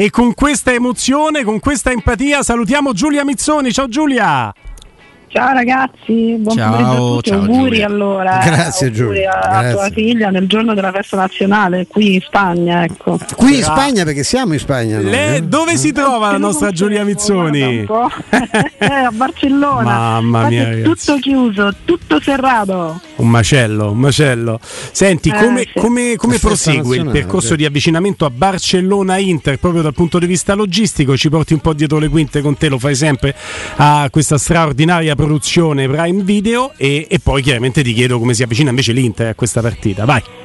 e 0.00 0.08
con 0.08 0.32
questa 0.32 0.72
emozione, 0.72 1.44
con 1.44 1.60
questa 1.60 1.90
empatia 1.90 2.42
salutiamo 2.42 2.94
Giulia 2.94 3.22
Mizzoni. 3.22 3.70
Ciao 3.70 3.86
Giulia! 3.86 4.50
Ciao 5.32 5.52
ragazzi, 5.52 6.34
buon 6.40 6.56
ciao, 6.56 6.70
pomeriggio 6.72 6.90
a 6.90 6.96
tutti, 7.14 7.30
ciao, 7.30 7.38
auguri 7.38 7.62
Giulia. 7.70 7.86
allora. 7.86 8.40
Grazie, 8.42 8.86
auguri 8.88 8.92
Giulia, 9.04 9.40
a 9.40 9.48
grazie. 9.60 9.72
tua 9.72 9.90
figlia 9.90 10.30
nel 10.30 10.46
giorno 10.48 10.74
della 10.74 10.90
festa 10.90 11.16
nazionale 11.18 11.86
qui 11.86 12.14
in 12.14 12.20
Spagna, 12.20 12.82
ecco. 12.82 13.16
Qui 13.36 13.56
in 13.58 13.62
Spagna, 13.62 14.02
perché 14.02 14.24
siamo 14.24 14.54
in 14.54 14.58
Spagna. 14.58 14.96
noi, 14.98 15.08
Le- 15.10 15.36
eh? 15.36 15.42
dove 15.42 15.76
si 15.76 15.92
trova 15.92 16.32
la 16.32 16.38
nostra 16.38 16.72
Giulia 16.72 17.04
Mizzoni? 17.04 17.84
Po'. 17.84 18.10
a 18.80 19.10
Barcellona. 19.12 19.82
Mamma 19.84 20.48
mia, 20.48 20.64
ragazzi. 20.64 20.82
tutto 20.82 21.18
chiuso, 21.20 21.72
tutto 21.84 22.20
serrato. 22.20 23.00
Un 23.16 23.28
macello, 23.28 23.92
un 23.92 23.98
macello. 23.98 24.58
Senti, 24.62 25.28
Eh, 25.28 25.34
come, 25.36 25.60
sì. 25.60 25.78
come- 25.78 26.16
come 26.16 26.38
prosegue 26.38 26.96
il 26.96 27.08
percorso 27.08 27.54
di 27.54 27.64
avvicinamento 27.64 28.24
a 28.24 28.30
Barcellona-Inter 28.30 29.60
proprio 29.60 29.82
dal 29.82 29.94
punto 29.94 30.18
di 30.18 30.26
vista 30.26 30.54
logistico? 30.54 31.16
Ci 31.16 31.28
porti 31.28 31.52
un 31.52 31.60
po' 31.60 31.72
dietro 31.72 31.98
le 32.00 32.08
quinte 32.08 32.40
con 32.40 32.56
te, 32.56 32.68
lo 32.68 32.80
fai 32.80 32.96
sempre 32.96 33.32
a 33.76 34.08
questa 34.10 34.36
straordinaria 34.36 35.14
produzione 35.20 35.86
Prime 35.86 36.22
Video 36.22 36.72
e, 36.78 37.06
e 37.10 37.18
poi 37.18 37.42
chiaramente 37.42 37.82
ti 37.82 37.92
chiedo 37.92 38.18
come 38.18 38.32
si 38.32 38.42
avvicina 38.42 38.70
invece 38.70 38.92
l'Inter 38.92 39.28
a 39.28 39.34
questa 39.34 39.60
partita. 39.60 40.06
Vai. 40.06 40.39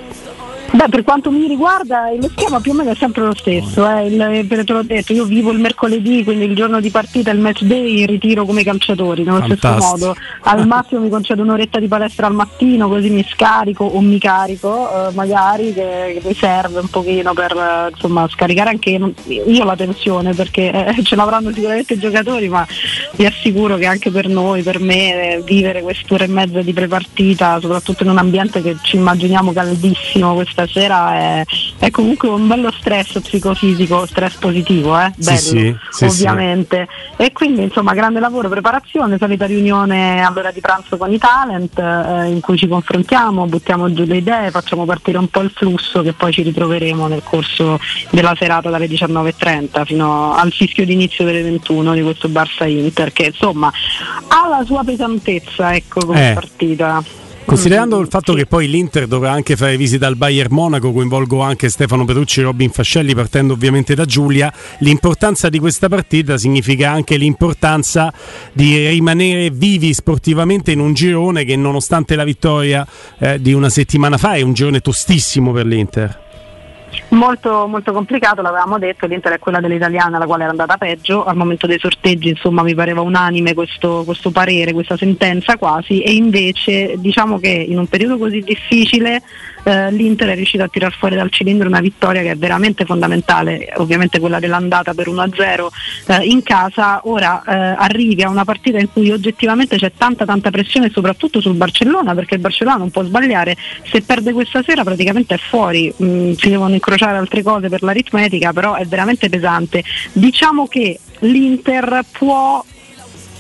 Beh, 0.76 0.90
per 0.90 1.04
quanto 1.04 1.32
mi 1.32 1.48
riguarda 1.48 2.12
lo 2.20 2.28
schema 2.28 2.60
più 2.60 2.72
o 2.72 2.74
meno 2.76 2.92
è 2.92 2.96
sempre 2.96 3.24
lo 3.24 3.34
stesso, 3.34 3.88
eh. 3.90 4.08
Il- 4.08 4.46
per- 4.46 4.66
te 4.66 4.74
l'ho 4.74 4.84
detto, 4.84 5.14
io 5.14 5.24
vivo 5.24 5.52
il 5.52 5.60
mercoledì, 5.60 6.22
quindi 6.26 6.44
il 6.46 6.56
giorno 6.56 6.82
di 6.82 6.90
partita, 6.90 7.32
il 7.32 7.40
match 7.40 7.62
day, 7.64 8.02
in 8.02 8.08
ritiro 8.08 8.44
come 8.46 8.60
i 8.60 8.64
calciatori, 8.66 9.24
nello 9.24 9.42
stesso 9.46 9.56
Fantastico. 9.68 10.08
modo. 10.08 10.16
Al 10.42 10.68
massimo 10.68 11.00
mi 11.00 11.10
concedo 11.10 11.44
un'oretta 11.44 11.80
di 11.80 11.88
palestra 11.88 12.28
al 12.28 12.34
mattino, 12.34 12.90
così 12.90 13.10
mi 13.10 13.26
scarico 13.30 13.86
o 13.86 14.02
mi 14.02 14.20
carico, 14.20 15.08
eh, 15.08 15.14
magari 15.14 15.74
che, 15.74 16.20
che 16.20 16.28
mi 16.28 16.34
serve 16.36 16.80
un 16.82 16.90
pochino 16.90 17.34
per 17.34 17.52
eh, 17.56 17.90
insomma, 17.92 18.28
scaricare 18.28 18.70
anche 18.72 18.90
io 18.90 19.64
la 19.64 19.76
tensione, 19.78 20.34
perché 20.34 20.72
eh, 20.98 21.04
ce 21.04 21.16
l'avranno 21.16 21.52
sicuramente 21.54 21.94
i 21.94 22.00
giocatori, 22.00 22.50
ma 22.50 22.68
vi 23.16 23.26
assicuro 23.26 23.78
che 23.78 23.86
anche 23.86 24.12
per 24.12 24.28
noi, 24.28 24.62
per 24.62 24.82
me, 24.82 25.36
eh, 25.36 25.42
vivere 25.42 25.82
quest'ora 25.82 26.26
e 26.26 26.28
mezza 26.28 26.62
di 26.62 26.74
prepartita, 26.74 27.60
soprattutto 27.62 28.04
in 28.04 28.10
un 28.10 28.18
ambiente 28.18 28.62
che 28.62 28.76
ci 28.84 28.98
immaginiamo 28.98 29.54
caldissimo 29.54 30.34
questa 30.34 30.64
sera, 30.68 31.14
è, 31.16 31.44
è 31.80 31.90
comunque 31.92 32.30
un 32.30 32.48
bello 32.48 32.72
stress 32.72 33.20
psicofisico, 33.20 34.06
stress 34.06 34.36
positivo, 34.36 34.98
eh? 35.00 35.12
Sì, 35.18 35.24
bello, 35.24 35.38
sì, 35.40 35.76
sì, 35.92 36.06
ovviamente. 36.06 36.88
E 37.18 37.32
quindi 37.32 37.64
insomma 37.64 37.94
grande 37.94 38.20
lavoro, 38.20 38.50
preparazione, 38.50 39.18
solita 39.18 39.46
riunione 39.46 40.24
all'ora 40.24 40.52
di 40.52 40.60
pranzo 40.60 40.98
con 40.98 41.12
i 41.12 41.18
talent 41.18 41.78
eh, 41.80 42.28
in 42.30 42.40
cui 42.42 42.58
ci 42.58 42.68
confrontiamo, 42.68 43.46
buttiamo 43.46 43.92
giù 43.94 44.04
le 44.06 44.18
idee, 44.18 44.52
facciamo 44.52 44.86
partire 44.86 45.18
un 45.18 45.28
po' 45.28 45.42
il 45.42 45.52
flusso 45.54 46.02
che 46.02 46.14
poi 46.14 46.32
ci 46.32 46.42
ritroveremo 46.42 47.08
nel 47.08 47.22
corso 47.24 47.80
della 48.10 48.36
serata 48.38 48.70
dalle 48.70 48.88
19.30 48.88 49.86
fino 49.86 50.34
al 50.36 50.52
fischio 50.52 50.86
d'inizio 50.86 51.26
delle 51.26 51.42
21 51.42 51.94
di 51.94 52.02
questo 52.02 52.28
Barça 52.28 52.68
Inter 52.68 53.12
che 53.14 53.26
insomma 53.28 53.72
ha 54.28 54.48
la 54.48 54.64
sua 54.66 54.84
pesantezza 54.84 55.74
ecco 55.76 56.06
come 56.06 56.32
Eh. 56.32 56.34
partita. 56.34 57.04
Considerando 57.46 58.00
il 58.00 58.08
fatto 58.10 58.34
che 58.34 58.48
poi 58.48 58.68
l'Inter 58.68 59.06
dovrà 59.06 59.32
anche 59.32 59.56
fare 59.56 59.78
visita 59.78 60.08
al 60.08 60.16
Bayern 60.16 60.52
Monaco, 60.52 60.92
coinvolgo 60.92 61.42
anche 61.42 61.70
Stefano 61.70 62.04
Petrucci 62.04 62.40
e 62.40 62.44
Robin 62.44 62.72
Fascelli 62.72 63.14
partendo 63.14 63.54
ovviamente 63.54 63.94
da 63.94 64.04
Giulia, 64.04 64.52
l'importanza 64.80 65.48
di 65.48 65.60
questa 65.60 65.88
partita 65.88 66.40
significa 66.40 66.90
anche 66.90 67.18
l'importanza 67.18 68.12
di 68.52 68.88
rimanere 68.88 69.52
vivi 69.52 69.94
sportivamente 69.94 70.72
in 70.72 70.80
un 70.80 70.94
girone 70.96 71.46
che 71.46 71.56
nonostante 71.56 72.16
la 72.16 72.24
vittoria 72.24 72.86
eh, 73.20 73.40
di 73.40 73.54
una 73.54 73.70
settimana 73.70 74.18
fa 74.18 74.34
è 74.34 74.42
un 74.42 74.54
girone 74.54 74.80
tostissimo 74.80 75.52
per 75.52 75.68
l'Inter. 75.68 76.24
Molto, 77.16 77.66
molto 77.68 77.94
complicato, 77.94 78.42
l'avevamo 78.42 78.78
detto, 78.78 79.06
l'Inter 79.06 79.34
è 79.34 79.40
quella 79.40 79.62
dell'italiana 79.62 80.18
la 80.18 80.26
quale 80.26 80.44
era 80.44 80.52
andata 80.52 80.76
peggio, 80.76 81.24
al 81.24 81.38
momento 81.38 81.66
dei 81.66 81.80
sorteggi 81.80 82.30
insomma 82.30 82.62
mi 82.62 82.76
pareva 82.76 83.00
unanime 83.02 83.54
questo, 83.54 84.04
questo 84.06 84.32
parere, 84.32 84.74
questa 84.74 84.98
sentenza 84.98 85.56
quasi. 85.56 86.02
E 86.02 86.14
invece 86.14 86.96
diciamo 86.98 87.40
che 87.40 87.50
in 87.50 87.78
un 87.78 87.88
periodo 87.88 88.18
così 88.18 88.42
difficile 88.42 89.22
eh, 89.64 89.92
l'Inter 89.92 90.30
è 90.30 90.36
riuscito 90.36 90.64
a 90.64 90.68
tirar 90.68 90.94
fuori 90.94 91.16
dal 91.16 91.32
cilindro 91.32 91.68
una 91.70 91.80
vittoria 91.80 92.22
che 92.22 92.32
è 92.32 92.36
veramente 92.36 92.84
fondamentale, 92.84 93.74
ovviamente 93.78 94.20
quella 94.20 94.40
dell'andata 94.40 94.94
per 94.94 95.08
1-0 95.08 95.68
eh, 96.08 96.26
in 96.26 96.44
casa, 96.44 97.00
ora 97.06 97.42
eh, 97.44 97.76
arrivi 97.78 98.24
a 98.24 98.30
una 98.30 98.44
partita 98.44 98.78
in 98.78 98.92
cui 98.92 99.10
oggettivamente 99.12 99.78
c'è 99.78 99.94
tanta 99.98 100.26
tanta 100.26 100.52
pressione 100.52 100.90
soprattutto 100.90 101.40
sul 101.40 101.56
Barcellona 101.56 102.14
perché 102.14 102.36
il 102.36 102.42
Barcellona 102.42 102.78
non 102.78 102.92
può 102.92 103.04
sbagliare, 103.04 103.56
se 103.84 104.02
perde 104.02 104.34
questa 104.34 104.62
sera 104.64 104.84
praticamente 104.84 105.36
è 105.36 105.38
fuori, 105.38 105.94
Mm, 106.04 106.34
si 106.34 106.50
devono 106.50 106.74
incrociare 106.74 107.05
altre 107.14 107.44
cose 107.44 107.70
per 107.70 107.84
l'aritmetica, 107.84 108.54
però 108.54 108.76
è 108.76 108.86
veramente 108.86 109.30
pesante. 109.30 109.84
Diciamo 110.14 110.68
che 110.68 111.00
l'Inter 111.20 112.04
può 112.12 112.64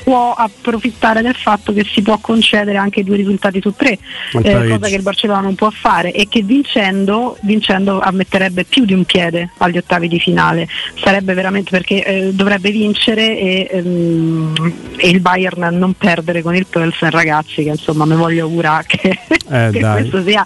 può 0.05 0.33
approfittare 0.33 1.23
del 1.23 1.33
fatto 1.33 1.73
che 1.73 1.83
si 1.83 2.03
può 2.03 2.19
concedere 2.19 2.77
anche 2.77 3.03
due 3.03 3.15
risultati 3.15 3.59
su 3.59 3.73
tre, 3.75 3.97
eh, 4.43 4.67
cosa 4.67 4.87
che 4.87 4.93
il 4.93 5.01
Barcellona 5.01 5.39
non 5.39 5.55
può 5.55 5.71
fare 5.71 6.11
e 6.11 6.27
che 6.29 6.43
vincendo, 6.43 7.35
vincendo 7.41 7.99
ammetterebbe 7.99 8.65
più 8.65 8.85
di 8.85 8.93
un 8.93 9.03
piede 9.03 9.49
agli 9.57 9.77
ottavi 9.77 10.07
di 10.07 10.19
finale. 10.19 10.67
Sarebbe 11.01 11.33
veramente 11.33 11.71
perché 11.71 12.05
eh, 12.05 12.33
dovrebbe 12.33 12.69
vincere 12.69 13.35
e, 13.35 13.67
ehm, 13.71 14.73
e 14.97 15.09
il 15.09 15.21
Bayern 15.21 15.75
non 15.75 15.93
perdere 15.93 16.43
con 16.43 16.55
il 16.55 16.67
Pilsen, 16.67 17.09
ragazzi, 17.09 17.63
che 17.63 17.69
insomma 17.69 18.05
mi 18.05 18.15
voglio 18.15 18.43
augurare 18.43 18.83
che, 18.85 19.19
Eh, 19.49 19.69
che 19.73 19.79
questo 19.79 20.23
sia 20.23 20.43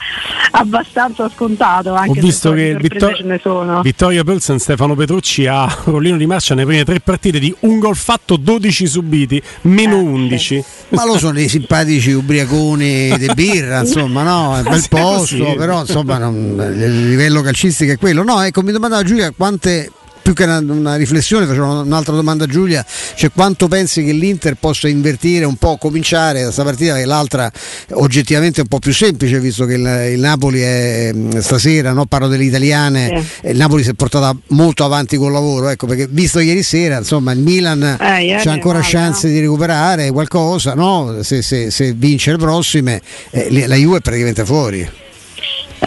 abbastanza 0.51 1.29
scontato. 1.29 1.93
Anche 1.93 2.11
Ho 2.11 2.13
se 2.15 2.21
visto 2.21 2.51
che 2.53 2.75
Vittor- 2.75 3.15
ce 3.15 3.23
ne 3.23 3.39
sono. 3.41 3.81
Vittorio 3.81 4.23
Pelsen 4.23 4.59
Stefano 4.59 4.95
Petrucci 4.95 5.47
ha 5.47 5.67
rollino 5.85 6.17
di 6.17 6.25
marcia 6.25 6.55
nelle 6.55 6.67
prime 6.67 6.83
tre 6.85 6.99
partite 6.99 7.39
di 7.39 7.53
un 7.61 7.79
gol 7.79 7.95
fatto, 7.95 8.37
12 8.37 8.87
subiti, 8.87 9.41
meno 9.61 9.97
Eh, 9.97 10.01
11. 10.01 10.63
Ma 10.89 11.05
lo 11.05 11.17
sono 11.17 11.33
dei 11.33 11.47
simpatici 11.47 12.11
ubriaconi 12.11 13.15
di 13.17 13.29
birra, 13.33 13.81
insomma, 13.85 14.23
no? 14.23 14.55
È 14.55 14.61
un 14.61 14.63
bel 14.69 14.81
Sì, 14.81 14.87
posto, 14.89 15.55
però 15.55 15.81
insomma 15.81 16.17
non- 16.17 16.55
il 16.75 17.09
livello 17.09 17.41
calcistico 17.41 17.91
è 17.91 17.97
quello. 17.97 18.23
No, 18.23 18.41
ecco, 18.41 18.61
mi 18.63 18.71
domandava 18.71 19.03
Giulia 19.03 19.31
quante 19.35 19.91
più 20.29 20.33
che 20.33 20.43
una, 20.43 20.59
una 20.59 20.95
riflessione, 20.95 21.47
facevo 21.47 21.81
un'altra 21.81 22.13
domanda 22.13 22.43
a 22.43 22.47
Giulia, 22.47 22.85
cioè 23.15 23.31
quanto 23.33 23.67
pensi 23.67 24.03
che 24.03 24.11
l'Inter 24.11 24.55
possa 24.59 24.87
invertire 24.87 25.43
un 25.45 25.55
po', 25.55 25.77
cominciare 25.77 26.39
da 26.39 26.43
questa 26.45 26.63
partita 26.63 26.95
che 26.97 27.05
l'altra 27.05 27.51
oggettivamente 27.93 28.59
è 28.59 28.61
un 28.61 28.67
po' 28.67 28.77
più 28.77 28.93
semplice, 28.93 29.39
visto 29.39 29.65
che 29.65 29.73
il, 29.73 30.11
il 30.13 30.19
Napoli 30.19 30.61
è 30.61 31.11
stasera, 31.39 31.93
no? 31.93 32.05
parlo 32.05 32.27
delle 32.27 32.43
italiane, 32.43 33.23
Sì. 33.23 33.47
e 33.47 33.51
il 33.51 33.57
Napoli 33.57 33.81
si 33.83 33.89
è 33.89 33.93
portata 33.93 34.35
molto 34.49 34.83
avanti 34.83 35.17
col 35.17 35.31
lavoro, 35.31 35.69
ecco, 35.69 35.87
perché 35.87 36.07
visto 36.07 36.39
ieri 36.39 36.61
sera, 36.61 36.99
insomma, 36.99 37.31
il 37.31 37.39
Milan 37.39 37.81
Eh, 37.99 38.39
c'ha 38.43 38.51
ancora 38.51 38.79
male, 38.79 38.91
chance 38.91 39.27
no? 39.27 39.33
di 39.33 39.39
recuperare 39.39 40.11
qualcosa, 40.11 40.75
no? 40.75 41.17
Se, 41.23 41.41
se- 41.41 41.71
se 41.71 41.93
vince 41.93 42.31
le 42.31 42.37
prossime, 42.37 43.01
eh, 43.31 43.65
la 43.67 43.75
Juve 43.75 43.97
è 43.97 44.01
praticamente 44.01 44.45
fuori. 44.45 44.87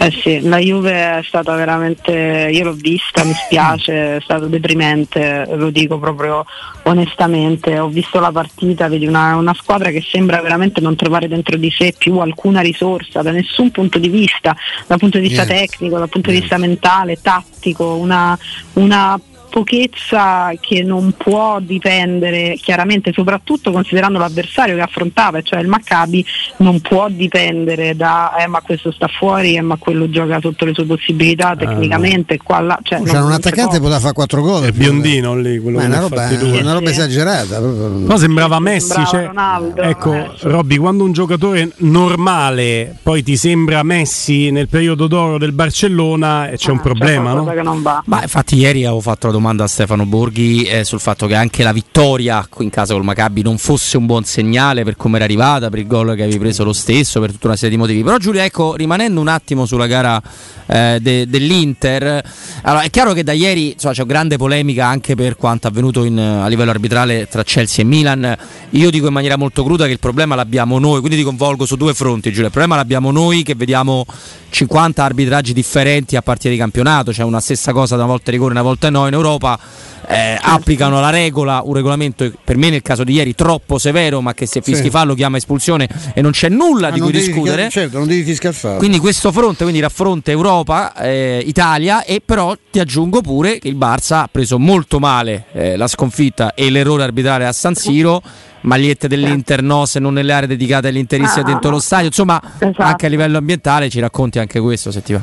Eh 0.03 0.11
sì, 0.21 0.41
la 0.41 0.57
Juve 0.57 0.91
è 0.91 1.23
stata 1.23 1.55
veramente, 1.55 2.49
io 2.51 2.65
l'ho 2.65 2.73
vista, 2.73 3.23
mi 3.23 3.31
spiace, 3.33 4.17
è 4.17 4.19
stato 4.21 4.47
deprimente, 4.47 5.47
lo 5.55 5.69
dico 5.69 5.97
proprio 5.97 6.43
onestamente, 6.83 7.79
ho 7.79 7.87
visto 7.87 8.19
la 8.19 8.29
partita, 8.29 8.89
vedi 8.89 9.05
una, 9.07 9.37
una 9.37 9.53
squadra 9.53 9.91
che 9.91 10.01
sembra 10.05 10.41
veramente 10.41 10.81
non 10.81 10.97
trovare 10.97 11.29
dentro 11.29 11.55
di 11.55 11.71
sé 11.71 11.95
più 11.97 12.17
alcuna 12.17 12.59
risorsa 12.59 13.21
da 13.21 13.31
nessun 13.31 13.71
punto 13.71 13.97
di 13.97 14.09
vista, 14.09 14.53
dal 14.87 14.99
punto 14.99 15.19
di 15.19 15.29
vista 15.29 15.45
Niente. 15.45 15.67
tecnico, 15.67 15.97
dal 15.97 16.09
punto 16.09 16.31
di 16.31 16.39
vista 16.41 16.57
mentale, 16.57 17.21
tattico, 17.21 17.95
una, 17.95 18.37
una 18.73 19.17
pochezza 19.53 20.51
che 20.59 20.81
non 20.81 21.13
può 21.15 21.59
dipendere 21.59 22.57
chiaramente 22.59 23.11
soprattutto 23.13 23.71
considerando 23.71 24.17
l'avversario 24.17 24.73
che 24.75 24.81
affrontava 24.81 25.41
cioè 25.43 25.59
il 25.59 25.67
Maccabi 25.67 26.25
non 26.57 26.81
può 26.81 27.07
dipendere 27.07 27.95
da 27.95 28.35
eh, 28.37 28.47
ma 28.47 28.61
questo 28.61 28.91
sta 28.91 29.07
fuori 29.07 29.55
eh, 29.55 29.61
ma 29.61 29.75
quello 29.75 30.09
gioca 30.09 30.39
sotto 30.41 30.65
le 30.65 30.73
sue 30.73 30.85
possibilità 30.85 31.55
tecnicamente 31.55 32.37
qua 32.39 32.59
là 32.61 32.79
cioè, 32.81 32.97
non- 32.99 33.09
un 33.09 33.13
non 33.21 33.29
si 33.33 33.35
attaccante 33.47 33.77
poteva 33.79 33.99
fare 33.99 34.13
quattro 34.13 34.41
gol. 34.41 34.63
È 34.63 34.71
biondino 34.71 35.35
lì, 35.35 35.59
quello 35.59 35.77
Ma 35.77 35.83
è 35.83 35.87
che 35.87 35.91
una 35.91 36.01
roba, 36.01 36.27
due. 36.33 36.59
una 36.61 36.73
roba 36.73 36.89
esagerata. 36.89 37.59
No, 37.59 38.17
sembrava 38.17 38.59
Messi. 38.59 38.87
Sembrava 38.87 39.07
cioè, 39.09 39.25
Ronaldo, 39.27 39.81
ecco, 39.81 40.13
eh. 40.13 40.29
Robby, 40.41 40.77
quando 40.77 41.03
un 41.03 41.11
giocatore 41.11 41.69
normale 41.77 42.95
poi 43.03 43.23
ti 43.23 43.35
sembra 43.37 43.83
Messi 43.83 44.49
nel 44.51 44.67
periodo 44.67 45.07
d'oro 45.07 45.37
del 45.37 45.51
Barcellona, 45.51 46.49
eh, 46.49 46.57
c'è 46.57 46.71
un 46.71 46.77
Ah, 46.77 46.81
problema, 46.81 47.31
qualcosa 47.31 47.49
no? 47.51 47.55
che 47.57 47.61
non 47.63 47.81
va 47.81 48.01
Ma 48.05 48.21
infatti 48.21 48.55
ieri 48.55 48.83
avevo 48.85 49.01
fatto 49.01 49.27
la 49.27 49.33
domanda 49.33 49.42
a 49.49 49.67
Stefano 49.67 50.05
Borghi 50.05 50.63
eh, 50.63 50.83
sul 50.83 50.99
fatto 50.99 51.27
che 51.27 51.35
anche 51.35 51.63
la 51.63 51.71
vittoria 51.73 52.47
in 52.59 52.69
casa 52.69 52.93
col 52.93 53.03
Maccabi 53.03 53.41
non 53.41 53.57
fosse 53.57 53.97
un 53.97 54.05
buon 54.05 54.23
segnale 54.23 54.83
per 54.83 54.95
come 54.95 55.17
era 55.17 55.25
arrivata, 55.25 55.69
per 55.69 55.79
il 55.79 55.87
gol 55.87 56.15
che 56.15 56.23
avevi 56.23 56.39
preso 56.39 56.63
lo 56.63 56.73
stesso, 56.73 57.19
per 57.19 57.31
tutta 57.31 57.47
una 57.47 57.55
serie 57.55 57.71
di 57.71 57.77
motivi. 57.77 58.03
Però 58.03 58.17
Giulia, 58.17 58.43
ecco, 58.43 58.75
rimanendo 58.75 59.19
un 59.19 59.27
attimo 59.27 59.65
sulla 59.65 59.87
gara 59.87 60.21
eh, 60.65 60.99
de- 61.01 61.27
dell'Inter, 61.27 62.23
allora 62.61 62.83
è 62.83 62.89
chiaro 62.89 63.13
che 63.13 63.23
da 63.23 63.33
ieri 63.33 63.73
insomma, 63.73 63.93
c'è 63.93 64.05
grande 64.05 64.37
polemica 64.37 64.87
anche 64.87 65.15
per 65.15 65.35
quanto 65.35 65.67
avvenuto 65.67 66.03
in- 66.05 66.19
a 66.19 66.47
livello 66.47 66.71
arbitrale 66.71 67.27
tra 67.27 67.43
Chelsea 67.43 67.83
e 67.83 67.87
Milan. 67.87 68.37
Io 68.71 68.89
dico 68.89 69.07
in 69.07 69.13
maniera 69.13 69.35
molto 69.35 69.63
cruda 69.63 69.85
che 69.85 69.91
il 69.91 69.99
problema 69.99 70.35
l'abbiamo 70.35 70.79
noi, 70.79 70.99
quindi 70.99 71.17
ti 71.17 71.23
convolgo 71.23 71.65
su 71.65 71.75
due 71.75 71.93
fronti, 71.93 72.29
Giulia. 72.29 72.45
Il 72.45 72.51
problema 72.51 72.75
l'abbiamo 72.75 73.11
noi 73.11 73.43
che 73.43 73.55
vediamo 73.55 74.05
50 74.49 75.03
arbitraggi 75.03 75.51
differenti 75.51 76.15
a 76.15 76.21
partire 76.21 76.53
di 76.53 76.59
campionato, 76.59 77.11
cioè 77.11 77.25
una 77.25 77.39
stessa 77.39 77.71
cosa 77.73 77.95
da 77.95 78.03
una 78.03 78.11
volta 78.11 78.31
rigore, 78.31 78.51
una 78.51 78.61
volta 78.61 78.89
no 78.89 79.07
in 79.07 79.13
Europa 79.13 79.32
Europa 79.33 79.59
eh, 80.07 80.37
applicano 80.41 80.99
la 80.99 81.09
regola, 81.09 81.61
un 81.63 81.73
regolamento 81.73 82.29
per 82.43 82.57
me 82.57 82.69
nel 82.69 82.81
caso 82.81 83.03
di 83.03 83.13
ieri 83.13 83.33
troppo 83.35 83.77
severo, 83.77 84.21
ma 84.21 84.33
che 84.33 84.45
se 84.45 84.61
fischi 84.61 84.83
Sì. 84.85 84.89
fallo 84.89 85.13
chiama 85.13 85.37
espulsione 85.37 85.87
e 86.13 86.21
non 86.21 86.31
c'è 86.31 86.49
nulla 86.49 86.87
Ah, 86.89 86.91
di 86.91 86.99
cui 86.99 87.11
discutere. 87.11 87.69
certo, 87.69 87.97
non 87.99 88.07
devi 88.07 88.23
fischiare 88.23 88.55
fallo. 88.55 88.77
Quindi 88.77 88.99
questo 88.99 89.31
fronte 89.31 89.63
quindi 89.63 89.79
raffronta 89.81 90.29
Europa, 90.31 90.93
eh, 90.95 91.41
Italia 91.45 92.03
e 92.03 92.21
però 92.23 92.53
ti 92.69 92.79
aggiungo 92.79 93.21
pure 93.21 93.59
che 93.59 93.69
il 93.69 93.77
Barça 93.77 94.15
ha 94.23 94.29
preso 94.31 94.59
molto 94.59 94.99
male 94.99 95.45
eh, 95.53 95.77
la 95.77 95.87
sconfitta 95.87 96.53
e 96.53 96.69
l'errore 96.69 97.03
arbitrale 97.03 97.45
a 97.45 97.51
San 97.53 97.73
Siro, 97.75 98.21
magliette 98.63 99.07
dell'Inter 99.07 99.61
no 99.61 99.85
se 99.85 99.99
non 99.99 100.13
nelle 100.13 100.33
aree 100.33 100.47
dedicate 100.47 100.87
agli 100.89 100.97
interisti 100.97 101.39
Ah, 101.39 101.43
dentro 101.43 101.69
lo 101.69 101.79
stadio, 101.79 102.07
insomma 102.07 102.41
Esatto. 102.59 102.81
anche 102.81 103.05
a 103.05 103.09
livello 103.09 103.37
ambientale 103.37 103.89
ci 103.89 103.99
racconti 103.99 104.39
anche 104.39 104.59
questo 104.59 104.91
se 104.91 105.01
ti 105.01 105.13
va. 105.13 105.21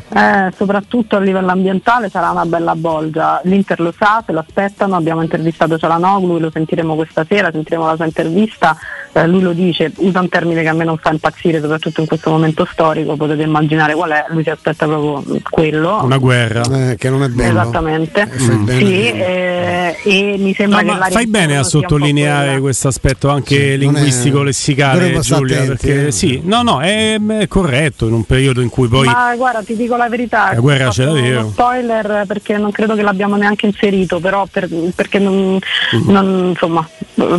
Eh, 0.49 0.53
soprattutto 0.57 1.17
a 1.17 1.21
livello 1.21 1.51
ambientale 1.51 2.09
sarà 2.09 2.31
una 2.31 2.45
bella 2.47 2.75
bolgia. 2.75 3.41
L'Inter 3.45 3.81
lo 3.81 3.93
sa, 3.97 4.23
se 4.27 4.33
lo 4.33 4.41
aspettano, 4.41 4.97
abbiamo 4.97 5.23
intervistato 5.23 5.79
Cialanoglu, 5.79 6.39
lo 6.39 6.51
sentiremo 6.51 6.95
questa 6.95 7.25
sera, 7.29 7.51
sentiremo 7.51 7.87
la 7.87 7.97
sua 7.97 8.05
intervista, 8.07 8.77
Eh, 9.13 9.27
lui 9.27 9.41
lo 9.41 9.53
dice, 9.53 9.91
usa 9.97 10.21
un 10.21 10.29
termine 10.29 10.63
che 10.63 10.69
a 10.69 10.73
me 10.73 10.85
non 10.85 10.97
fa 10.97 11.11
impazzire, 11.11 11.61
soprattutto 11.61 12.01
in 12.01 12.07
questo 12.07 12.31
momento 12.31 12.65
storico, 12.71 13.17
potete 13.17 13.43
immaginare 13.43 13.93
qual 13.95 14.11
è, 14.11 14.25
lui 14.29 14.45
si 14.45 14.51
aspetta 14.51 14.87
proprio 14.87 15.41
quello. 15.51 15.99
Una 16.05 16.19
guerra. 16.19 16.63
Eh, 16.91 16.97
che 16.97 17.11
non 17.11 17.25
è 17.25 17.29
bello. 17.29 17.61
Esattamente, 17.61 18.27
bene. 18.27 18.79
sì, 18.79 19.11
eh, 19.11 19.97
e 20.05 20.37
mi 20.39 20.55
sembra 20.55 20.83
No, 20.83 20.97
che 20.99 21.11
fai 21.11 21.27
bene 21.27 21.57
a 21.57 21.65
sottolineare 21.65 22.61
questo 22.61 22.87
aspetto 22.87 23.30
anche 23.31 23.79
Sì, 23.79 23.85
non 23.85 23.97
è- 23.97 24.01
stare 25.21 25.39
Giulia. 25.41 25.57
attenti, 25.63 25.87
perché 25.87 26.07
eh. 26.07 26.11
sì, 26.13 26.41
no, 26.45 26.63
no, 26.63 26.81
è, 26.81 27.19
è 27.21 27.49
corretto 27.49 28.07
in 28.07 28.13
un 28.15 28.25
periodo 28.25 28.61
in 28.61 28.69
cui 28.69 28.89
poi. 28.89 29.07
Ma 29.07 29.35
guarda, 29.37 29.63
ti 29.63 29.77
dico 29.77 29.97
la 29.97 30.09
verità, 30.09 30.53
La 30.53 30.61
guerra 30.61 30.91
davvero. 30.95 31.41
uno 31.41 31.51
spoiler 31.51 32.25
perché 32.27 32.57
non 32.59 32.71
credo 32.71 32.95
che 32.95 33.03
l'abbiamo 33.03 33.37
neanche 33.37 33.67
inserito, 33.67 34.21
però 34.21 34.47
per- 34.51 34.69
perché 34.95 35.19
non, 35.19 35.59
Mm. 35.97 36.09
non- 36.11 36.47
insomma, 36.51 36.89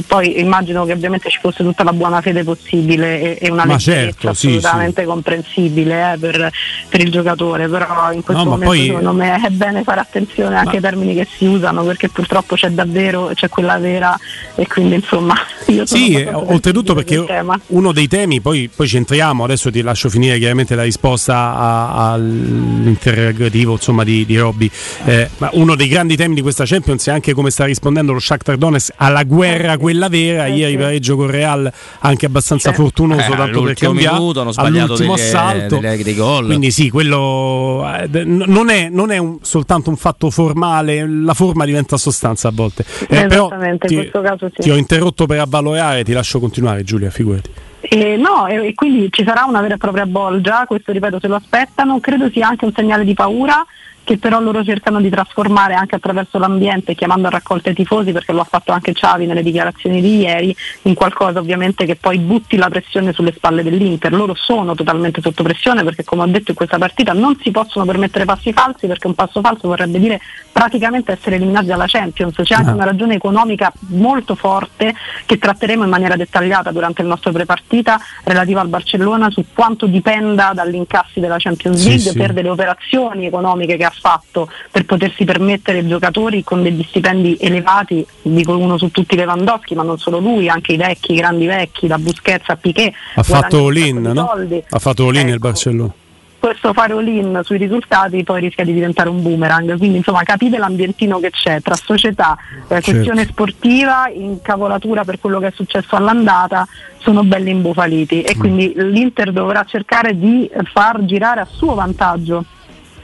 poi 0.08 0.40
immagino 0.40 0.86
che 0.86 0.92
ovviamente 0.94 1.30
ci 1.30 1.40
fosse 1.42 1.64
tutta 1.64 1.84
la 1.84 1.94
buona 1.94 2.22
fede 2.22 2.44
possibile 2.44 3.38
e, 3.38 3.48
e 3.48 3.52
una 3.52 3.66
Ma 3.66 3.78
certo, 3.78 4.34
sì, 4.34 4.48
assolutamente 4.48 5.06
comprensibile 5.06 6.14
eh, 6.14 6.18
per, 6.18 6.52
per 6.90 7.02
il 7.02 7.12
giocatore, 7.12 7.68
però 7.68 8.12
in 8.12 8.22
questo 8.24 8.44
No, 8.44 8.50
momento 8.52 8.74
poi- 8.74 8.86
secondo 8.86 9.12
me 9.14 9.36
è 9.44 9.50
bene 9.50 9.84
fare 9.84 10.00
attenzione 10.00 10.56
anche 10.56 10.66
Ma- 10.66 10.76
ai 10.76 10.82
termini 10.82 11.14
che 11.16 11.28
si 11.36 11.46
usano 11.46 11.84
perché 11.84 12.10
purtroppo 12.10 12.56
c'è 12.56 12.70
davvero, 12.70 13.32
c'è 13.34 13.50
quella 13.50 13.78
vera 13.78 14.18
e 14.56 14.68
quindi 14.68 14.96
insomma 14.96 15.36
io 15.68 15.81
sono 15.86 16.04
Sì, 16.04 16.14
eh, 16.14 16.34
oltretutto 16.34 16.94
perché 16.94 17.24
uno 17.68 17.92
dei 17.92 18.08
temi, 18.08 18.40
poi, 18.42 18.70
poi 18.74 18.88
ci 18.88 18.98
entriamo, 18.98 19.44
adesso 19.44 19.70
ti 19.72 19.82
lascio 19.82 20.10
finire 20.10 20.38
chiaramente 20.38 20.76
la 20.76 20.84
risposta 20.84 21.90
all'interrogativo 21.96 23.74
insomma, 23.74 24.04
di, 24.04 24.26
di 24.26 24.38
Robby, 24.38 24.70
Eh, 25.06 25.30
ma 25.38 25.50
uno 25.54 25.76
dei 25.76 25.88
grandi 25.88 26.16
temi 26.16 26.36
di 26.36 26.42
questa 26.42 26.64
Champions 26.66 27.08
è 27.08 27.12
anche 27.12 27.34
come 27.34 27.50
sta 27.52 27.66
rispondendo 27.66 28.14
lo 28.14 28.20
Shakhtar 28.20 28.58
Donetsk 28.58 28.94
alla 28.98 29.24
guerra 29.24 29.78
quella 29.78 30.08
vera, 30.10 30.46
Eh, 30.46 30.56
ieri 30.56 30.72
sì. 30.74 30.78
pareggio 30.78 31.16
con 31.16 31.30
Real 31.30 31.72
anche 32.00 32.26
abbastanza 32.26 32.70
Sì. 32.70 32.76
fortunoso 32.76 33.20
Eh, 33.22 33.24
tanto 33.36 33.44
per 33.44 33.50
all'ultimo 33.52 33.92
cambiare 33.92 34.18
minuto 34.18 34.42
hanno 34.42 34.52
sbagliato 34.52 34.94
all'ultimo 34.94 35.16
delle- 35.16 35.28
assalto 35.28 35.80
dei 35.80 36.16
gol. 36.16 36.46
quindi 36.46 36.72
sì 36.72 36.90
quello 36.90 37.86
eh, 38.12 38.24
non 38.24 38.70
è, 38.70 38.90
non 38.90 39.12
è 39.12 39.18
un- 39.18 39.38
soltanto 39.42 39.90
un 39.90 39.96
fatto 39.98 40.30
formale 40.30 41.08
la 41.08 41.34
forma 41.34 41.66
diventa 41.66 41.98
sostanza 41.98 42.48
a 42.50 42.52
volte 42.54 42.84
Eh, 43.08 43.26
però 43.28 43.50
ti, 43.80 43.94
in 43.94 44.00
questo 44.00 44.22
caso 44.22 44.50
sì. 44.54 44.62
ti 44.62 44.70
ho 44.72 44.76
interrotto 44.76 45.26
per 45.26 45.40
avvalorare 45.40 45.70
ti 46.04 46.14
lascio 46.14 46.40
continuare 46.40 46.84
Giulia 46.84 47.10
figurati. 47.10 47.50
Eh, 47.82 48.16
no, 48.16 48.48
e, 48.48 48.68
e 48.68 48.74
quindi 48.74 49.10
ci 49.12 49.24
sarà 49.24 49.44
una 49.46 49.60
vera 49.62 49.74
e 49.74 49.78
propria 49.78 50.06
bolgia, 50.06 50.66
questo 50.68 50.92
ripeto 50.92 51.20
se 51.20 51.28
lo 51.28 51.36
aspettano, 51.36 52.00
credo 52.00 52.30
sia 52.30 52.48
anche 52.48 52.66
un 52.66 52.74
segnale 52.74 53.04
di 53.04 53.14
paura 53.14 53.66
che 54.04 54.18
però 54.18 54.40
loro 54.40 54.64
cercano 54.64 55.00
di 55.00 55.10
trasformare 55.10 55.74
anche 55.74 55.96
attraverso 55.96 56.38
l'ambiente, 56.38 56.96
chiamando 56.96 57.28
a 57.28 57.32
raccolta 57.32 57.70
i 57.70 57.74
tifosi, 57.74 58.12
perché 58.12 58.34
lo 58.34 58.42
ha 58.42 58.46
fatto 58.46 58.72
anche 58.72 58.94
Xavi 58.94 59.26
nelle 59.26 59.44
dichiarazioni 59.44 60.02
di 60.02 60.20
ieri, 60.20 60.56
in 60.84 60.94
qualcosa 60.94 61.40
ovviamente 61.40 61.86
che 61.86 61.96
poi 61.96 62.18
butti 62.18 62.58
la 62.58 62.70
pressione 62.70 63.14
sulle 63.14 63.34
spalle 63.34 63.64
dell'Inter. 63.64 64.12
Loro 64.14 64.34
sono 64.36 64.76
totalmente 64.76 65.22
sotto 65.22 65.44
pressione 65.44 65.84
perché 65.84 66.04
come 66.04 66.24
ho 66.24 66.28
detto 66.28 66.52
in 66.52 66.58
questa 66.58 66.78
partita 66.78 67.14
non 67.14 67.38
si 67.42 67.52
possono 67.52 67.86
permettere 67.86 68.26
passi 68.26 68.54
falsi 68.54 68.88
perché 68.88 69.08
un 69.08 69.16
passo 69.16 69.42
falso 69.42 69.68
vorrebbe 69.68 70.00
dire 70.00 70.20
praticamente 70.52 71.12
essere 71.12 71.36
eliminati 71.36 71.68
dalla 71.68 71.86
Champions. 71.88 72.36
C'è 72.42 72.56
anche 72.56 72.72
Ah. 72.72 72.74
una 72.74 72.86
ragione 72.86 73.16
economica 73.16 73.72
molto 73.90 74.36
forte 74.36 74.94
che 75.26 75.38
tratteremo 75.38 75.84
in 75.84 75.90
maniera 75.90 76.16
dettagliata 76.16 76.72
durante 76.72 77.02
il 77.02 77.08
nostro 77.08 77.32
prepartita 77.32 78.00
relativa 78.24 78.62
al 78.62 78.68
Barcellona 78.68 79.30
su 79.30 79.46
quanto 79.54 79.86
dipenda 79.86 80.52
dagli 80.54 80.76
incassi 80.76 81.20
della 81.20 81.38
Champions 81.38 81.86
League 81.86 82.12
sì. 82.12 82.18
per 82.18 82.34
delle 82.34 82.50
operazioni 82.50 83.26
economiche 83.26 83.78
che 83.78 83.86
ha 83.86 83.91
fatto 83.92 84.50
per 84.72 84.86
potersi 84.86 85.26
permettere 85.26 85.86
giocatori 85.86 86.44
con 86.44 86.64
degli 86.64 86.84
stipendi 86.88 87.38
elevati, 87.40 88.06
dico 88.22 88.58
uno 88.58 88.78
su 88.78 88.90
tutti 88.92 89.16
Lewandowski, 89.16 89.76
ma 89.76 89.84
non 89.84 89.98
solo 89.98 90.20
lui, 90.20 90.50
anche 90.50 90.74
i 90.74 90.78
vecchi, 90.78 91.14
i 91.14 91.18
grandi 91.18 91.46
vecchi, 91.46 91.88
da 91.88 91.98
Busquets 91.98 92.50
a 92.50 92.56
Piquet. 92.56 92.94
ha 93.16 93.24
fatto 93.24 93.70
di 93.70 93.92
no? 93.92 94.32
ha 94.70 94.80
fatto 94.80 95.10
il 95.10 95.18
Ecco, 95.18 95.40
Barcellona 95.40 95.94
questo 96.42 96.74
fare 96.74 96.94
all-in 96.94 97.40
sui 97.44 97.58
risultati 97.60 98.24
poi 98.24 98.42
rischia 98.42 98.66
di 98.66 98.74
diventare 98.74 99.10
un 99.10 99.22
boomerang, 99.22 99.78
quindi 99.78 99.98
insomma 99.98 100.24
capite 100.24 100.58
l'ambientino 100.58 101.20
che 101.20 101.30
c'è 101.30 101.62
tra 101.62 101.76
società, 101.76 102.36
eh, 102.36 102.68
Certo. 102.68 102.92
questione 102.92 103.26
sportiva, 103.28 104.10
incavolatura 104.12 105.04
per 105.04 105.20
quello 105.20 105.38
che 105.38 105.48
è 105.48 105.52
successo 105.54 105.96
all'andata, 105.96 106.68
sono 106.98 107.24
belli 107.24 107.52
imbufaliti 107.52 108.24
Mm. 108.24 108.26
e 108.26 108.38
quindi 108.38 108.74
l'Inter 108.76 109.32
dovrà 109.32 109.64
cercare 109.66 110.18
di 110.18 110.50
far 110.74 111.06
girare 111.06 111.42
a 111.42 111.46
suo 111.50 111.76
vantaggio. 111.76 112.44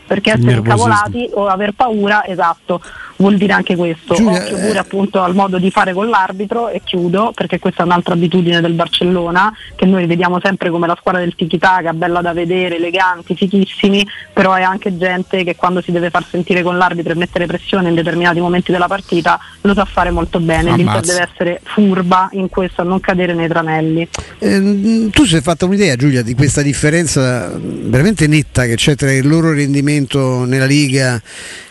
Perché 0.08 0.32
essere 0.32 0.54
incavolati 0.54 1.30
o 1.34 1.48
aver 1.48 1.74
paura, 1.74 2.26
esatto, 2.26 2.82
vuol 3.18 3.38
dire 3.38 3.54
anche 3.54 3.76
questo. 3.76 4.16
Giulia, 4.16 4.42
Occhio 4.42 4.58
eh, 4.58 4.68
pure 4.68 4.80
appunto 4.80 5.22
al 5.22 5.36
modo 5.36 5.58
di 5.58 5.70
fare 5.72 5.94
con 5.94 6.08
l'arbitro 6.08 6.70
e 6.70 6.82
chiudo, 6.84 7.32
perché 7.34 7.60
questa 7.60 7.84
è 7.84 7.86
un'altra 7.86 8.14
abitudine 8.14 8.62
del 8.62 8.74
Barcellona, 8.74 9.54
che 9.76 9.86
noi 9.86 10.06
vediamo 10.06 10.40
sempre 10.42 10.70
come 10.70 10.88
la 10.88 10.96
squadra 11.00 11.22
del 11.22 11.36
tiki-taka, 11.36 11.94
bella 11.94 12.22
da 12.22 12.34
vedere, 12.34 12.78
eleganti, 12.78 13.36
fichissimi, 13.36 14.06
però 14.34 14.54
è 14.54 14.64
anche 14.64 14.98
gente 14.98 15.44
che 15.44 15.56
quando 15.56 15.82
si 15.82 15.92
deve 15.92 16.10
far 16.10 16.26
sentire 16.30 16.64
con 16.64 16.78
l'arbitro 16.78 17.14
e 17.14 17.16
mettere 17.16 17.46
pressione 17.46 17.90
in 17.90 17.96
determinati 17.96 18.40
momenti 18.40 18.72
della 18.72 18.88
partita 18.88 19.40
lo 19.62 19.74
sa 19.74 19.86
fare 19.86 20.12
molto 20.12 20.40
bene. 20.40 20.76
L'Inter 20.76 21.02
deve 21.02 21.30
essere 21.32 21.62
furba 21.64 22.30
in 22.34 22.50
questo, 22.50 22.82
a 22.82 22.84
non 22.86 23.00
cadere 23.00 23.34
nei 23.34 23.48
tranelli. 23.48 24.08
Eh, 24.40 25.10
tu 25.12 25.26
sei 25.26 25.42
fatta 25.42 25.66
un'idea 25.66 25.96
Giulia 25.96 26.22
di 26.22 26.34
questa 26.36 26.62
differenza 26.62 27.52
veramente 27.58 28.28
netta 28.28 28.66
che 28.66 28.76
c'è 28.76 28.96
tra 28.96 29.12
il 29.12 29.28
loro 29.28 29.54
rendimento 29.54 30.46
nella 30.46 30.66
Liga 30.66 31.22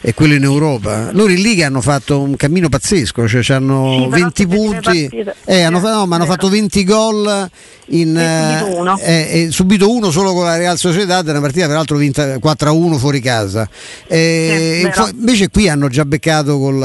e 0.01 0.15
quello 0.15 0.35
in 0.35 0.43
Europa? 0.43 1.11
Loro 1.13 1.31
in 1.37 1.43
Liga 1.43 1.67
hanno 1.67 1.81
fatto 1.81 2.21
un 2.21 2.37
cammino 2.37 2.69
pazzesco, 2.69 3.29
cioè 3.29 3.57
hanno 3.57 4.03
Sì, 4.03 4.09
però 4.09 4.23
20 4.23 4.47
tutte 4.47 4.47
le 4.47 4.57
punti, 4.57 5.25
eh, 5.45 5.63
hanno, 5.63 5.81
no, 5.81 6.07
ma 6.07 6.17
hanno 6.17 6.27
fatto 6.27 6.49
20 6.49 6.85
gol 6.85 7.51
in, 7.89 8.17
subito 8.59 8.79
uno. 8.81 8.99
eh, 8.99 9.49
subito 9.51 9.91
uno 9.91 10.11
solo 10.11 10.33
con 10.33 10.45
la 10.45 10.57
Real 10.57 10.77
Sociedad, 10.79 11.27
una 11.27 11.41
partita 11.41 11.67
peraltro 11.67 11.97
vinta 11.97 12.37
4-1 12.37 12.97
fuori 12.97 13.21
casa. 13.21 13.69
Eh, 14.07 14.91
fo- 14.93 15.09
invece 15.17 15.49
qui 15.51 15.69
hanno 15.69 15.89
già 15.89 16.05
beccato 16.05 16.59
col, 16.59 16.83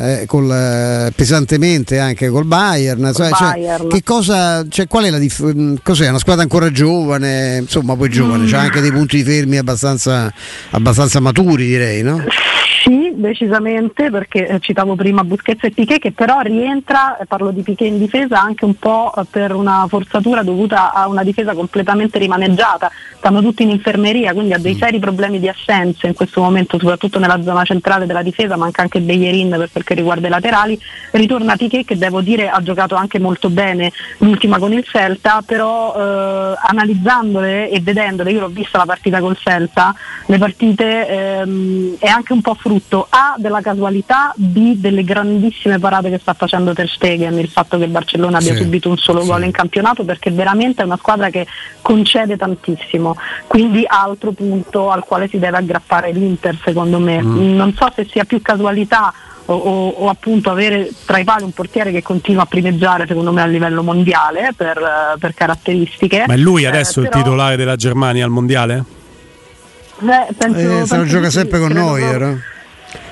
eh, 0.00 0.26
col, 0.26 0.50
eh, 0.50 1.12
pesantemente 1.14 1.98
anche 1.98 2.28
col 2.28 2.44
Bayern. 2.44 3.12
cioè- 3.14 3.30
cioè, 3.30 3.50
Bayern. 3.52 3.88
che 3.88 4.02
cosa, 4.02 4.66
cioè, 4.68 4.86
qual 4.88 5.04
è 5.04 5.10
la 5.10 5.18
dif- 5.18 5.40
mh, 5.52 5.76
cos'è? 5.82 6.08
Una 6.08 6.18
squadra 6.18 6.42
ancora 6.42 6.70
giovane, 6.70 7.58
insomma 7.58 7.96
poi 7.96 8.08
giovane, 8.08 8.46
c'ha 8.46 8.60
anche 8.60 8.80
dei 8.80 8.90
punti 8.92 9.16
di 9.16 9.24
fermi 9.24 9.56
abbastanza, 9.58 10.32
abbastanza 10.70 11.20
maturi 11.20 11.66
direi, 11.66 12.02
no? 12.02 12.22
Sì, 12.84 13.12
decisamente, 13.14 14.10
perché 14.10 14.46
eh, 14.46 14.60
citavo 14.60 14.94
prima 14.94 15.24
Busquets 15.24 15.64
e 15.64 15.70
Piquet, 15.70 15.98
che 16.00 16.12
però 16.12 16.40
rientra, 16.40 17.16
parlo 17.26 17.50
di 17.50 17.62
Piquet 17.62 17.88
in 17.88 17.98
difesa, 17.98 18.42
anche 18.42 18.66
un 18.66 18.74
po' 18.74 19.10
per 19.30 19.54
una 19.54 19.83
forzatura 19.88 20.42
dovuta 20.42 20.92
a 20.92 21.08
una 21.08 21.22
difesa 21.22 21.54
completamente 21.54 22.18
rimaneggiata. 22.18 22.90
Stanno 23.16 23.40
tutti 23.40 23.62
in 23.62 23.70
infermeria, 23.70 24.32
quindi 24.32 24.52
ha 24.52 24.58
dei 24.58 24.76
seri 24.76 24.98
problemi 24.98 25.40
di 25.40 25.48
assenze 25.48 26.06
in 26.06 26.14
questo 26.14 26.40
momento, 26.40 26.78
soprattutto 26.78 27.18
nella 27.18 27.42
zona 27.42 27.64
centrale 27.64 28.06
della 28.06 28.22
difesa, 28.22 28.56
manca 28.56 28.82
anche 28.82 29.00
Beyerin 29.00 29.50
per 29.50 29.70
quel 29.70 29.84
che 29.84 29.94
riguarda 29.94 30.26
i 30.26 30.30
laterali. 30.30 30.78
Ritorna 31.12 31.56
Piquet 31.56 31.86
che 31.86 31.96
devo 31.96 32.20
dire 32.20 32.48
ha 32.48 32.62
giocato 32.62 32.94
anche 32.94 33.18
molto 33.18 33.50
bene 33.50 33.92
l'ultima 34.18 34.58
con 34.58 34.72
il 34.72 34.84
Celta, 34.84 35.42
però 35.44 35.94
eh, 35.94 36.54
analizzandole 36.66 37.70
e 37.70 37.80
vedendole, 37.80 38.32
io 38.32 38.40
l'ho 38.40 38.48
vista 38.48 38.78
la 38.78 38.86
partita 38.86 39.20
col 39.20 39.36
Celta, 39.36 39.94
le 40.26 40.38
partite 40.38 41.08
ehm, 41.08 41.96
è 41.98 42.08
anche 42.08 42.32
un 42.32 42.40
po' 42.40 42.54
frutto 42.54 43.06
A 43.08 43.34
della 43.36 43.60
casualità, 43.60 44.32
B 44.36 44.76
delle 44.76 45.04
grandissime 45.04 45.78
parate 45.78 46.10
che 46.10 46.18
sta 46.18 46.34
facendo 46.34 46.72
Ter 46.72 46.88
Stegen, 46.88 47.38
il 47.38 47.48
fatto 47.48 47.78
che 47.78 47.84
il 47.84 47.90
Barcellona 47.90 48.38
abbia 48.38 48.54
Sì, 48.54 48.62
subito 48.62 48.88
un 48.88 48.96
solo 48.96 49.20
sì. 49.20 49.28
gol 49.28 49.44
in 49.44 49.50
campionato 49.50 49.72
perché 50.04 50.30
veramente 50.30 50.82
è 50.82 50.84
una 50.84 50.96
squadra 50.96 51.30
che 51.30 51.46
concede 51.82 52.36
tantissimo, 52.36 53.16
quindi 53.46 53.84
altro 53.86 54.32
punto 54.32 54.90
al 54.90 55.04
quale 55.04 55.28
si 55.28 55.38
deve 55.38 55.56
aggrappare 55.58 56.12
l'Inter 56.12 56.58
secondo 56.64 56.98
me. 56.98 57.20
Non 57.22 57.74
so 57.76 57.90
se 57.94 58.06
sia 58.10 58.24
più 58.24 58.40
casualità 58.42 59.12
o, 59.46 59.54
o- 59.54 59.88
o 59.88 60.08
appunto 60.08 60.50
avere 60.50 60.90
tra 61.04 61.18
i 61.18 61.24
pali 61.24 61.42
un 61.44 61.52
portiere 61.52 61.90
che 61.92 62.02
continua 62.02 62.42
a 62.42 62.46
primeggiare 62.46 63.06
secondo 63.06 63.30
me 63.32 63.42
a 63.42 63.46
livello 63.46 63.82
mondiale 63.82 64.52
per, 64.56 64.78
eh, 64.78 65.18
per 65.18 65.34
caratteristiche. 65.34 66.24
ma 66.26 66.34
è 66.34 66.38
lui 66.38 66.62
Eh, 66.62 66.66
adesso 66.68 67.00
il 67.00 67.08
però- 67.08 67.22
titolare 67.22 67.56
della 67.56 67.76
Germania 67.76 68.24
al 68.24 68.30
mondiale? 68.30 68.84
Eh, 70.00 70.34
penso- 70.36 70.80
Eh, 70.82 70.86
se 70.86 70.96
lo 70.96 71.04
gioca 71.04 71.26
sì, 71.26 71.38
sempre 71.38 71.58
con 71.58 71.72
noi, 71.72 72.00
proprio. 72.02 72.40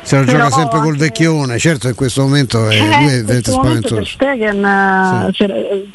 Era? 0.03 0.07
Se 0.07 0.17
lo 0.19 0.25
Però 0.25 0.39
gioca 0.39 0.51
sempre 0.51 0.81
col 0.81 0.97
vecchione, 0.97 1.59
certo 1.59 1.89
in 1.89 1.95
questo 1.95 2.23
momento 2.23 2.69
è, 2.69 2.75
Eh, 2.75 2.79
lui 2.79 2.89
è 2.89 3.23
veramente 3.23 3.51
spaventoso. 3.53 4.05
Stegen 4.05 4.65
eh, 4.65 5.31
se, 5.33 5.47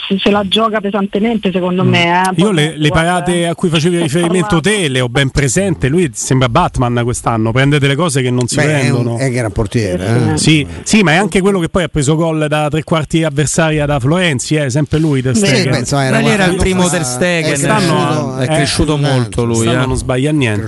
se- 0.07 0.17
se 0.19 0.29
la 0.31 0.43
gioca 0.47 0.79
pesantemente 0.79 1.51
secondo 1.51 1.83
me. 1.83 2.21
eh. 2.29 2.41
Io 2.41 2.51
le, 2.51 2.73
le 2.77 2.89
parate 2.89 3.47
a 3.47 3.55
cui 3.55 3.69
facevi 3.69 4.01
riferimento 4.01 4.59
te 4.61 4.87
le 4.87 5.01
ho 5.01 5.09
ben 5.09 5.29
presente. 5.29 5.87
Lui 5.89 6.09
sembra 6.13 6.47
Batman 6.49 7.01
quest'anno, 7.03 7.51
prende 7.51 7.79
delle 7.79 7.95
cose 7.95 8.21
che 8.21 8.29
non 8.31 8.47
si 8.47 8.55
Beh, 8.55 8.63
è 8.63 8.79
prendono. 8.79 9.13
un, 9.15 9.19
è 9.19 9.29
che 9.29 9.35
era 9.37 9.47
un 9.47 9.53
portiere. 9.53 10.33
eh. 10.33 10.37
Sì, 10.37 10.65
sì, 10.83 11.03
ma 11.03 11.11
è 11.11 11.15
anche 11.15 11.41
quello 11.41 11.59
che 11.59 11.69
poi 11.69 11.83
ha 11.83 11.87
preso 11.89 12.15
gol 12.15 12.47
da 12.47 12.67
tre 12.69 12.83
quarti 12.83 13.23
avversaria 13.23 13.85
da 13.85 13.99
Florenzi, 13.99 14.55
eh, 14.55 14.69
sempre 14.69 14.99
lui. 14.99 15.21
Ter 15.21 15.35
Sì, 15.35 15.45
Stegen. 15.45 15.73
Sì, 15.73 15.79
insomma, 15.79 16.09
Ma 16.09 16.19
lì 16.19 16.29
era 16.29 16.45
il 16.45 16.55
primo 16.55 16.87
Ter 16.87 17.03
Stegen, 17.05 17.53
è 17.53 17.57
cresciuto, 17.57 18.37
è 18.37 18.43
eh, 18.43 18.47
cresciuto 18.47 18.95
eh, 18.95 18.99
molto 18.99 19.43
lui. 19.43 19.67
Eh. 19.67 19.73
non 19.85 19.95
sbaglia 19.97 20.29
è 20.29 20.33
niente. 20.33 20.67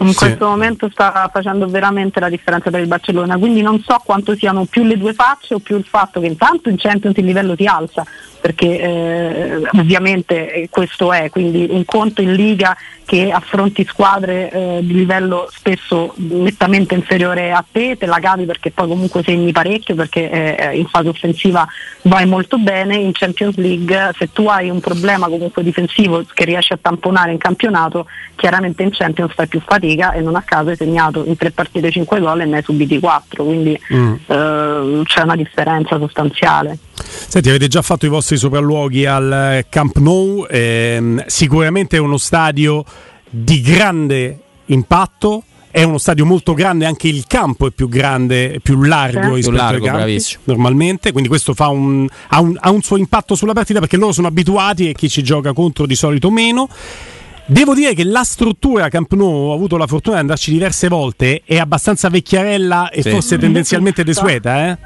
In 0.00 0.08
Sì. 0.12 0.18
questo 0.18 0.46
momento 0.46 0.88
sta 0.90 1.28
facendo 1.32 1.66
veramente 1.66 2.20
la 2.20 2.28
differenza 2.28 2.70
per 2.70 2.80
il 2.80 2.86
Barcellona, 2.86 3.36
quindi 3.36 3.62
non 3.62 3.80
so 3.80 4.00
quanto 4.04 4.36
siano 4.36 4.64
più 4.64 4.84
le 4.84 4.96
due 4.96 5.12
facce 5.12 5.54
o 5.54 5.58
più 5.58 5.76
il 5.76 5.84
fatto 5.84 6.20
che 6.20 6.26
intanto 6.26 6.68
in 6.68 6.76
Champions 6.76 7.16
il 7.16 7.24
livello 7.24 7.56
ti 7.56 7.66
alza, 7.66 8.04
perché 8.40 8.80
eh, 8.80 9.68
ovviamente 9.74 10.52
eh, 10.52 10.68
questo 10.70 11.12
è, 11.12 11.28
quindi 11.30 11.66
un 11.70 11.84
conto 11.84 12.22
in 12.22 12.34
Liga 12.34 12.76
che 13.04 13.30
affronti 13.30 13.86
squadre 13.86 14.50
eh, 14.50 14.78
di 14.82 14.92
livello 14.92 15.48
spesso 15.50 16.12
nettamente 16.16 16.94
inferiore 16.94 17.52
a 17.52 17.64
te, 17.68 17.96
te 17.96 18.04
la 18.04 18.18
cavi 18.20 18.44
perché 18.44 18.70
poi 18.70 18.86
comunque 18.86 19.22
segni 19.22 19.50
parecchio 19.50 19.94
perché 19.94 20.30
eh, 20.30 20.76
in 20.76 20.86
fase 20.86 21.08
offensiva 21.08 21.66
vai 22.02 22.26
molto 22.26 22.58
bene, 22.58 22.96
in 22.96 23.12
Champions 23.12 23.56
League 23.56 24.10
se 24.16 24.30
tu 24.30 24.46
hai 24.46 24.68
un 24.68 24.80
problema 24.80 25.26
comunque 25.26 25.62
difensivo 25.62 26.22
che 26.32 26.44
riesci 26.44 26.74
a 26.74 26.78
tamponare 26.80 27.32
in 27.32 27.38
campionato, 27.38 28.06
chiaramente 28.36 28.82
in 28.82 28.90
Champions 28.90 29.32
fai 29.32 29.48
più 29.48 29.60
fatica 29.60 29.87
e 29.96 30.20
non 30.20 30.34
a 30.36 30.42
caso 30.42 30.68
hai 30.70 30.76
segnato 30.76 31.24
in 31.24 31.36
tre 31.36 31.50
partite 31.50 31.90
5 31.90 32.20
gol 32.20 32.40
e 32.40 32.44
ne 32.44 32.56
hai 32.58 32.62
subiti 32.62 32.98
4, 32.98 33.44
quindi 33.44 33.78
Mm. 33.94 34.14
eh, 34.26 35.00
c'è 35.04 35.22
una 35.22 35.36
differenza 35.36 35.98
sostanziale. 35.98 36.78
Senti, 36.94 37.48
avete 37.48 37.68
già 37.68 37.82
fatto 37.82 38.06
i 38.06 38.08
vostri 38.08 38.36
sopralluoghi 38.36 39.06
al 39.06 39.32
eh, 39.32 39.66
Camp 39.68 39.96
Nou, 39.98 40.46
ehm, 40.48 41.24
sicuramente 41.26 41.96
è 41.96 42.00
uno 42.00 42.16
stadio 42.18 42.84
di 43.28 43.60
grande 43.60 44.38
impatto. 44.66 45.42
È 45.70 45.82
uno 45.82 45.98
stadio 45.98 46.24
molto 46.24 46.54
grande, 46.54 46.86
anche 46.86 47.08
il 47.08 47.24
campo 47.26 47.66
è 47.66 47.70
più 47.70 47.88
grande, 47.90 48.58
più 48.62 48.82
largo 48.82 49.28
Sì. 49.28 49.34
rispetto 49.34 49.48
Più 49.50 49.56
largo, 49.58 49.76
ai 49.76 49.82
campi, 49.90 49.96
bravissimo. 49.98 50.42
normalmente, 50.44 51.10
quindi 51.12 51.28
questo 51.28 51.52
fa 51.52 51.68
un, 51.68 52.08
ha, 52.28 52.40
un, 52.40 52.56
ha 52.58 52.70
un 52.70 52.80
suo 52.80 52.96
impatto 52.96 53.34
sulla 53.34 53.52
partita 53.52 53.78
perché 53.78 53.98
loro 53.98 54.12
sono 54.12 54.28
abituati 54.28 54.88
e 54.88 54.94
chi 54.94 55.10
ci 55.10 55.22
gioca 55.22 55.52
contro 55.52 55.84
di 55.86 55.94
solito 55.94 56.30
meno. 56.30 56.68
Devo 57.50 57.72
dire 57.74 57.94
che 57.94 58.04
la 58.04 58.24
struttura 58.24 58.90
Camp 58.90 59.10
Nou, 59.14 59.48
ho 59.48 59.54
avuto 59.54 59.78
la 59.78 59.86
fortuna 59.86 60.16
di 60.16 60.20
andarci 60.20 60.50
diverse 60.50 60.86
volte, 60.88 61.40
è 61.46 61.56
abbastanza 61.56 62.10
vecchiarella 62.10 62.90
e 62.90 63.00
Sì. 63.00 63.08
forse 63.08 63.38
tendenzialmente 63.38 64.04
desueta, 64.04 64.68
eh? 64.68 64.78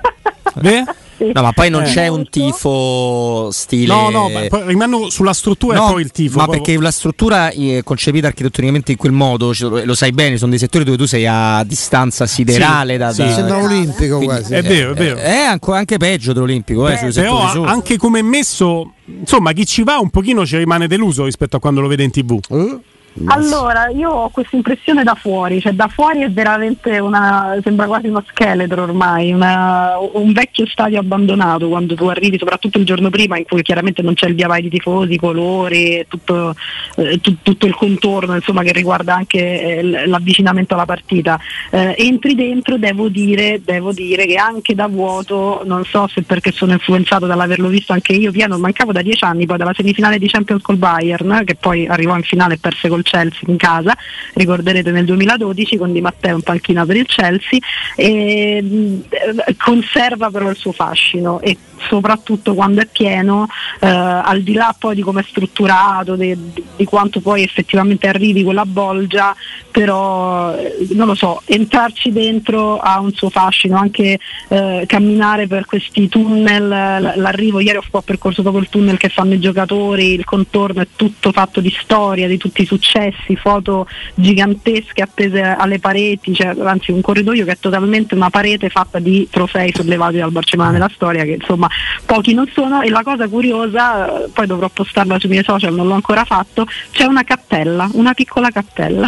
Beh? 0.61 0.85
No, 1.33 1.43
ma 1.43 1.53
poi 1.53 1.71
non 1.71 1.83
Eh. 1.83 1.87
c'è 1.87 2.09
un 2.09 2.29
tifo 2.29 3.49
stile. 3.53 3.93
No, 3.93 4.11
no, 4.11 4.29
ma 4.29 4.41
poi 4.49 4.63
rimango 4.67 5.11
sulla 5.11 5.33
struttura 5.33 5.77
No, 5.77 5.89
e 5.89 5.93
poi 5.93 6.03
il 6.03 6.11
tifo. 6.11 6.39
Ma 6.39 6.45
proprio. 6.45 6.63
perché 6.63 6.81
la 6.81 6.91
struttura 6.91 7.51
è 7.51 7.81
concepita 7.85 8.27
architettonicamente 8.27 8.93
in 8.93 8.99
quel 8.99 9.13
modo, 9.13 9.55
cioè, 9.55 9.85
lo 9.85 9.95
sai 9.95 10.13
bene, 10.13 10.37
sono 10.37 10.51
dei 10.51 10.59
settori 10.59 10.85
dove 10.85 10.97
tu 10.97 11.07
sei 11.07 11.27
a 11.27 11.63
distanza 11.65 12.27
siderale 12.27 12.93
Sì, 12.95 12.99
da, 12.99 13.13
sì. 13.13 13.23
da- 13.23 13.33
Sembra 13.33 13.59
olimpico 13.63 14.17
Quindi- 14.17 14.27
quasi. 14.27 14.55
È 14.55 14.63
vero, 14.63 14.91
è 14.93 14.95
vero. 14.95 15.17
È 15.17 15.37
anche, 15.37 15.71
anche 15.73 15.97
peggio 15.99 16.33
dell'Olimpico, 16.33 16.89
eh, 16.89 16.93
Beh, 17.01 17.11
sui 17.13 17.23
però 17.23 17.65
anche 17.65 17.97
come 17.97 18.19
è 18.21 18.23
messo, 18.23 18.93
insomma, 19.07 19.53
chi 19.53 19.65
ci 19.67 19.83
va 19.83 19.99
un 19.99 20.11
pochino 20.11 20.45
ci 20.47 20.57
rimane 20.57 20.87
deluso 20.89 21.25
rispetto 21.25 21.57
a 21.57 21.61
quando 21.61 21.81
lo 21.81 21.89
vede 21.89 22.03
in 22.03 22.11
tv. 22.11 22.39
Eh? 22.51 22.79
Allora, 23.27 23.89
io 23.91 24.11
ho 24.11 24.29
questa 24.31 24.57
impressione 24.57 25.03
da 25.03 25.15
fuori, 25.15 25.61
cioè 25.61 25.73
da 25.73 25.87
fuori 25.89 26.21
è 26.23 26.31
veramente 26.31 26.99
una, 26.99 27.55
sembra 27.63 27.87
quasi 27.87 28.09
uno 28.09 28.25
scheletro 28.27 28.85
ormai, 28.85 29.33
una- 29.33 29.99
un 30.15 30.33
vecchio 30.33 30.67
stadio 30.67 30.99
abbandonato 30.99 31.69
quando 31.69 31.95
tu 31.95 32.07
arrivi, 32.07 32.39
soprattutto 32.39 32.79
il 32.79 32.87
giorno 32.87 33.11
prima 33.11 33.37
in 33.37 33.45
cui 33.45 33.61
chiaramente 33.63 34.01
non 34.01 34.15
c'è 34.15 34.29
il 34.29 34.35
via 34.35 34.47
vai 34.49 34.63
di 34.63 34.71
tifosi, 34.71 35.13
i 35.13 35.19
colori, 35.19 36.05
tutto, 36.09 36.55
eh, 36.97 37.21
tu- 37.21 37.37
tutto 37.43 37.67
il 37.67 37.75
contorno 37.75 38.35
insomma, 38.35 38.63
che 38.63 38.73
riguarda 38.73 39.15
anche 39.15 39.39
eh, 39.79 40.07
l'avvicinamento 40.07 40.73
alla 40.75 40.87
partita. 40.87 41.39
Eh, 41.71 41.95
entri 41.99 42.35
dentro, 42.35 42.79
devo 42.79 43.09
dire, 43.09 43.61
devo 43.63 43.93
dire 43.93 44.25
che 44.25 44.37
anche 44.37 44.75
da 44.75 44.87
vuoto, 44.89 45.61
non 45.67 45.85
so 45.85 46.09
se 46.09 46.23
perché 46.23 46.51
sono 46.51 46.73
influenzato 46.73 47.27
dall'averlo 47.27 47.69
visto 47.69 47.93
anche 47.93 48.15
io 48.15 48.31
pieno, 48.31 48.57
mancavo 48.57 48.91
da 48.93 49.03
dieci 49.03 49.25
anni 49.25 49.45
poi 49.45 49.59
dalla 49.59 49.75
semifinale 49.75 50.19
di 50.19 50.29
Champions 50.29 50.63
col 50.63 50.77
Bayern, 50.77 51.43
che 51.45 51.57
poi 51.57 51.87
arrivò 51.87 52.17
in 52.17 52.23
finale 52.23 52.55
e 52.55 52.59
perse 52.59 52.89
col 52.89 53.01
Chelsea 53.03 53.43
in 53.47 53.57
casa, 53.57 53.97
ricorderete 54.35 54.91
nel 54.91 55.05
2012 55.05 55.77
con 55.77 55.93
Di 55.93 56.01
Matteo 56.01 56.37
in 56.37 56.43
panchina 56.43 56.85
per 56.87 56.97
il 56.97 57.07
Chelsea, 57.07 57.59
e, 57.97 59.05
eh, 59.09 59.57
conserva 59.57 60.31
però 60.31 60.51
il 60.51 60.57
suo 60.57 60.73
fascino 60.73 61.41
e 61.41 61.57
soprattutto 61.89 62.55
quando 62.55 62.81
è 62.81 62.87
pieno, 62.87 63.47
eh, 63.81 63.87
al 63.87 64.43
di 64.43 64.53
là 64.55 64.75
poi 64.79 64.95
di 64.95 65.03
come 65.03 65.21
è 65.21 65.25
strutturato, 65.25 66.17
di, 66.17 66.37
di 66.77 66.85
quanto 66.85 67.21
poi 67.21 67.43
effettivamente 67.43 68.09
arrivi 68.09 68.45
quella 68.45 68.65
bolgia, 68.65 69.35
però 69.71 70.55
eh, 70.55 70.89
non 70.93 71.07
lo 71.07 71.15
so, 71.15 71.43
entrarci 71.45 72.13
dentro 72.13 72.79
ha 72.79 73.01
un 73.01 73.13
suo 73.13 73.31
fascino, 73.31 73.77
anche 73.77 74.19
eh, 74.49 74.85
camminare 74.87 75.47
per 75.47 75.65
questi 75.67 76.09
tunnel, 76.09 76.69
l'arrivo, 76.69 77.61
ieri 77.61 77.79
ho 77.79 78.03
percorso 78.03 78.43
proprio 78.43 78.63
il 78.63 78.69
tunnel 78.69 78.99
che 78.99 79.09
fanno 79.09 79.35
i 79.35 79.41
giocatori, 79.41 80.15
il 80.15 80.25
contorno 80.25 80.83
è 80.83 80.89
tutto 80.95 81.33
fatto 81.33 81.61
di 81.61 81.75
storia, 81.81 82.29
di 82.29 82.37
tutti 82.37 82.63
i 82.63 82.67
successi, 82.67 82.91
foto 83.37 83.87
gigantesche 84.15 85.03
appese 85.03 85.41
alle 85.43 85.79
pareti, 85.79 86.35
cioè, 86.35 86.55
anzi 86.63 86.91
un 86.91 87.01
corridoio 87.01 87.45
che 87.45 87.53
è 87.53 87.57
totalmente 87.59 88.15
una 88.15 88.31
parete 88.31 88.69
fatta 88.69 88.99
di 88.99 89.29
trofei 89.31 89.73
sollevati 89.75 90.17
dal 90.17 90.31
Barcellona 90.31 90.71
nella 90.71 90.91
storia 90.93 91.25
che 91.25 91.33
insomma 91.41 91.69
pochi 92.05 92.35
non 92.35 92.49
sono 92.53 92.83
e 92.83 92.89
la 92.91 93.03
cosa 93.03 93.29
curiosa, 93.29 94.25
eh, 94.25 94.29
poi 94.33 94.47
dovrò 94.47 94.69
postarla 94.69 95.19
sui 95.19 95.29
miei 95.29 95.45
social, 95.45 95.75
non 95.75 95.87
l'ho 95.87 95.95
ancora 95.95 96.25
fatto, 96.25 96.67
c'è 96.91 97.05
una 97.05 97.25
cappella, 97.25 97.89
una 97.93 98.13
piccola 98.15 98.51
cappella. 98.51 99.07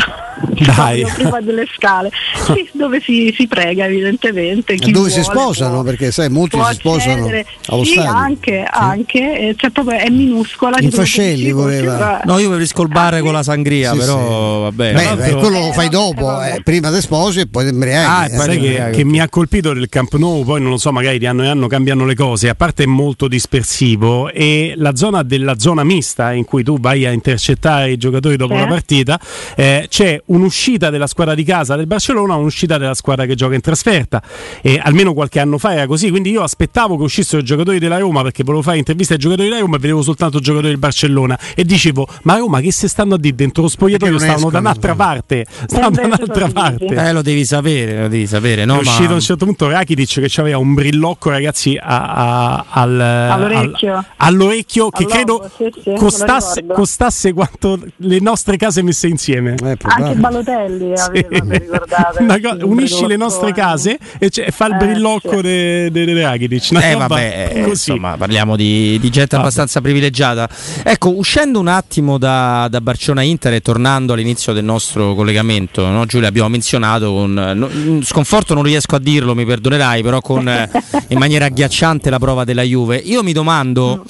Dai. 0.74 1.04
Prima 1.14 1.40
delle 1.40 1.66
scale, 1.74 2.10
sì, 2.46 2.68
dove 2.72 3.00
si, 3.00 3.32
si 3.36 3.46
prega 3.46 3.86
evidentemente. 3.86 4.74
chi 4.76 4.90
dove 4.90 5.08
si 5.10 5.20
vuole 5.20 5.38
sposano? 5.38 5.74
può- 5.74 5.82
Perché 5.84 6.10
sai, 6.10 6.28
molti 6.28 6.58
si 6.62 6.74
sposano 6.74 7.26
allo 7.66 7.84
sì, 7.84 7.92
stadio. 7.92 8.10
anche, 8.10 8.64
anche 8.68 9.54
cioè 9.56 9.70
proprio 9.70 9.98
è 9.98 10.08
minuscola. 10.08 10.78
In 10.80 10.90
Fascelli 10.90 11.52
voleva. 11.52 12.22
No, 12.24 12.38
io 12.38 12.48
preferisco 12.48 12.82
il 12.82 12.88
bar 12.88 13.14
Ah, 13.14 13.20
con 13.20 13.32
la 13.32 13.42
sangria, 13.42 13.73
Sì, 13.82 13.96
però 13.98 14.60
vabbè. 14.62 14.92
Beh, 14.92 15.02
l'altro- 15.02 15.24
beh, 15.24 15.40
quello 15.40 15.58
lo 15.66 15.72
fai 15.72 15.86
Eh, 15.86 15.90
dopo, 15.90 16.24
vabbè. 16.26 16.54
eh, 16.56 16.62
prima 16.62 16.90
ti 16.92 17.00
sposi 17.00 17.40
e 17.40 17.46
poi 17.46 17.64
ti 17.66 17.72
imbriachi. 17.72 18.32
Ah, 18.32 18.34
eh. 18.34 18.38
Sai 18.38 18.58
ti 18.58 18.60
che, 18.62 18.90
che 18.92 19.04
mi 19.04 19.20
ha 19.20 19.28
colpito 19.28 19.72
del 19.72 19.88
Camp 19.88 20.14
Nou, 20.14 20.44
poi 20.44 20.60
non 20.60 20.70
lo 20.70 20.76
so, 20.76 20.92
magari 20.92 21.18
di 21.18 21.26
anno 21.26 21.42
in 21.42 21.48
anno 21.48 21.66
cambiano 21.66 22.04
le 22.06 22.14
cose, 22.14 22.48
a 22.48 22.54
parte 22.54 22.84
è 22.84 22.86
molto 22.86 23.26
dispersivo 23.28 24.30
e 24.30 24.74
la 24.76 24.94
zona 24.94 25.22
della 25.22 25.58
zona 25.58 25.84
mista 25.84 26.32
in 26.32 26.44
cui 26.44 26.62
tu 26.62 26.78
vai 26.78 27.06
a 27.06 27.10
intercettare 27.12 27.92
i 27.92 27.96
giocatori 27.96 28.36
dopo 28.36 28.54
Sì. 28.54 28.60
la 28.60 28.66
partita, 28.66 29.20
eh, 29.56 29.86
c'è 29.88 30.20
un'uscita 30.26 30.90
della 30.90 31.06
squadra 31.06 31.34
di 31.34 31.44
casa 31.44 31.76
del 31.76 31.86
Barcellona, 31.86 32.34
un'uscita 32.36 32.78
della 32.78 32.94
squadra 32.94 33.26
che 33.26 33.34
gioca 33.34 33.54
in 33.54 33.60
trasferta 33.60 34.22
e 34.60 34.80
almeno 34.82 35.12
qualche 35.14 35.40
anno 35.40 35.58
fa 35.58 35.72
era 35.72 35.86
così, 35.86 36.10
quindi 36.10 36.30
io 36.30 36.42
aspettavo 36.42 36.96
che 36.96 37.02
uscissero 37.04 37.40
i 37.40 37.44
giocatori 37.44 37.78
della 37.78 37.98
Roma 37.98 38.22
perché 38.22 38.42
volevo 38.44 38.62
fare 38.62 38.78
interviste 38.78 39.14
ai 39.14 39.18
giocatori 39.18 39.48
della 39.48 39.60
Roma 39.60 39.76
e 39.76 39.78
vedevo 39.80 40.02
soltanto 40.02 40.38
giocatori 40.40 40.68
del 40.68 40.78
Barcellona 40.78 41.38
e 41.54 41.64
dicevo, 41.64 42.06
ma 42.22 42.36
Roma 42.36 42.60
che 42.60 42.72
se 42.72 42.88
stanno 42.88 43.14
a 43.14 43.18
dire 43.18 43.34
dentro 43.34 43.63
lo 43.64 43.68
spogliatoio 43.70 44.18
stanno 44.18 44.50
da 44.50 44.58
un'altra 44.58 44.94
parte, 44.94 45.46
stanno 45.66 45.90
da 45.90 46.02
un'altra 46.04 46.48
parte. 46.48 46.84
Eh, 46.86 47.12
lo 47.12 47.22
devi 47.22 47.44
sapere, 47.44 48.02
lo 48.02 48.08
devi 48.08 48.26
sapere, 48.26 48.64
no? 48.64 48.76
è 48.76 48.80
uscito 48.80 49.04
ma... 49.04 49.10
a 49.10 49.14
un 49.14 49.20
certo 49.20 49.44
punto 49.44 49.68
Rakitic 49.68 50.20
che 50.28 50.40
aveva 50.40 50.58
un 50.58 50.74
brillocco, 50.74 51.30
ragazzi, 51.30 51.78
a- 51.80 52.12
a- 52.12 52.64
al, 52.68 53.00
All'orecchio. 53.00 53.94
al- 53.96 54.04
all'orecchio 54.16 54.88
che 54.90 55.04
All'ovo, 55.04 55.14
credo 55.14 55.50
sì, 55.56 55.80
sì, 55.82 55.92
costasse, 55.96 56.66
costasse 56.66 57.32
quanto 57.32 57.78
le 57.96 58.18
nostre 58.20 58.56
case 58.56 58.82
messe 58.82 59.06
insieme. 59.08 59.54
Eh, 59.62 59.76
Anche. 59.82 60.14
Balotelli 60.14 60.92
aveva. 60.94 61.44
Una 62.18 62.40
co- 62.40 62.56
sì, 62.58 62.64
unisci 62.64 63.06
le 63.06 63.16
nostre 63.16 63.52
case 63.52 63.98
e 64.18 64.28
c'è- 64.30 64.50
fa 64.50 64.66
il 64.66 64.74
Eh, 64.74 64.76
brillocco 64.76 65.36
sì. 65.36 65.42
di 65.42 65.90
de, 65.90 66.04
de 66.04 66.22
Rakitic. 66.22 66.68
Una 66.70 66.80
Eh 66.90 66.94
vabbè, 66.96 67.50
eh, 67.54 67.58
così. 67.60 67.90
insomma, 67.90 68.16
parliamo 68.16 68.56
di, 68.56 68.98
di 69.00 69.10
gente 69.10 69.36
Vabbè. 69.36 69.42
abbastanza 69.42 69.80
privilegiata. 69.80 70.48
Ecco, 70.82 71.16
uscendo 71.16 71.58
un 71.60 71.68
attimo 71.68 72.18
da, 72.18 72.66
da 72.70 72.80
Barcellona 72.80 73.22
Inter 73.22 73.53
e 73.56 73.60
tornando 73.60 74.12
all'inizio 74.12 74.52
del 74.52 74.64
nostro 74.64 75.14
collegamento, 75.14 75.86
no, 75.86 76.06
Giulia, 76.06 76.28
abbiamo 76.28 76.48
menzionato 76.48 77.12
con 77.12 77.32
no, 77.32 77.66
un 77.66 78.02
sconforto, 78.04 78.54
non 78.54 78.62
riesco 78.62 78.96
a 78.96 78.98
dirlo, 78.98 79.34
mi 79.34 79.44
perdonerai, 79.44 80.02
però 80.02 80.20
con 80.20 80.48
eh, 80.48 80.70
in 81.08 81.18
maniera 81.18 81.46
agghiacciante 81.46 82.10
la 82.10 82.18
prova 82.18 82.44
della 82.44 82.62
Juve. 82.62 82.96
Io 82.96 83.22
mi 83.22 83.32
domando 83.32 84.04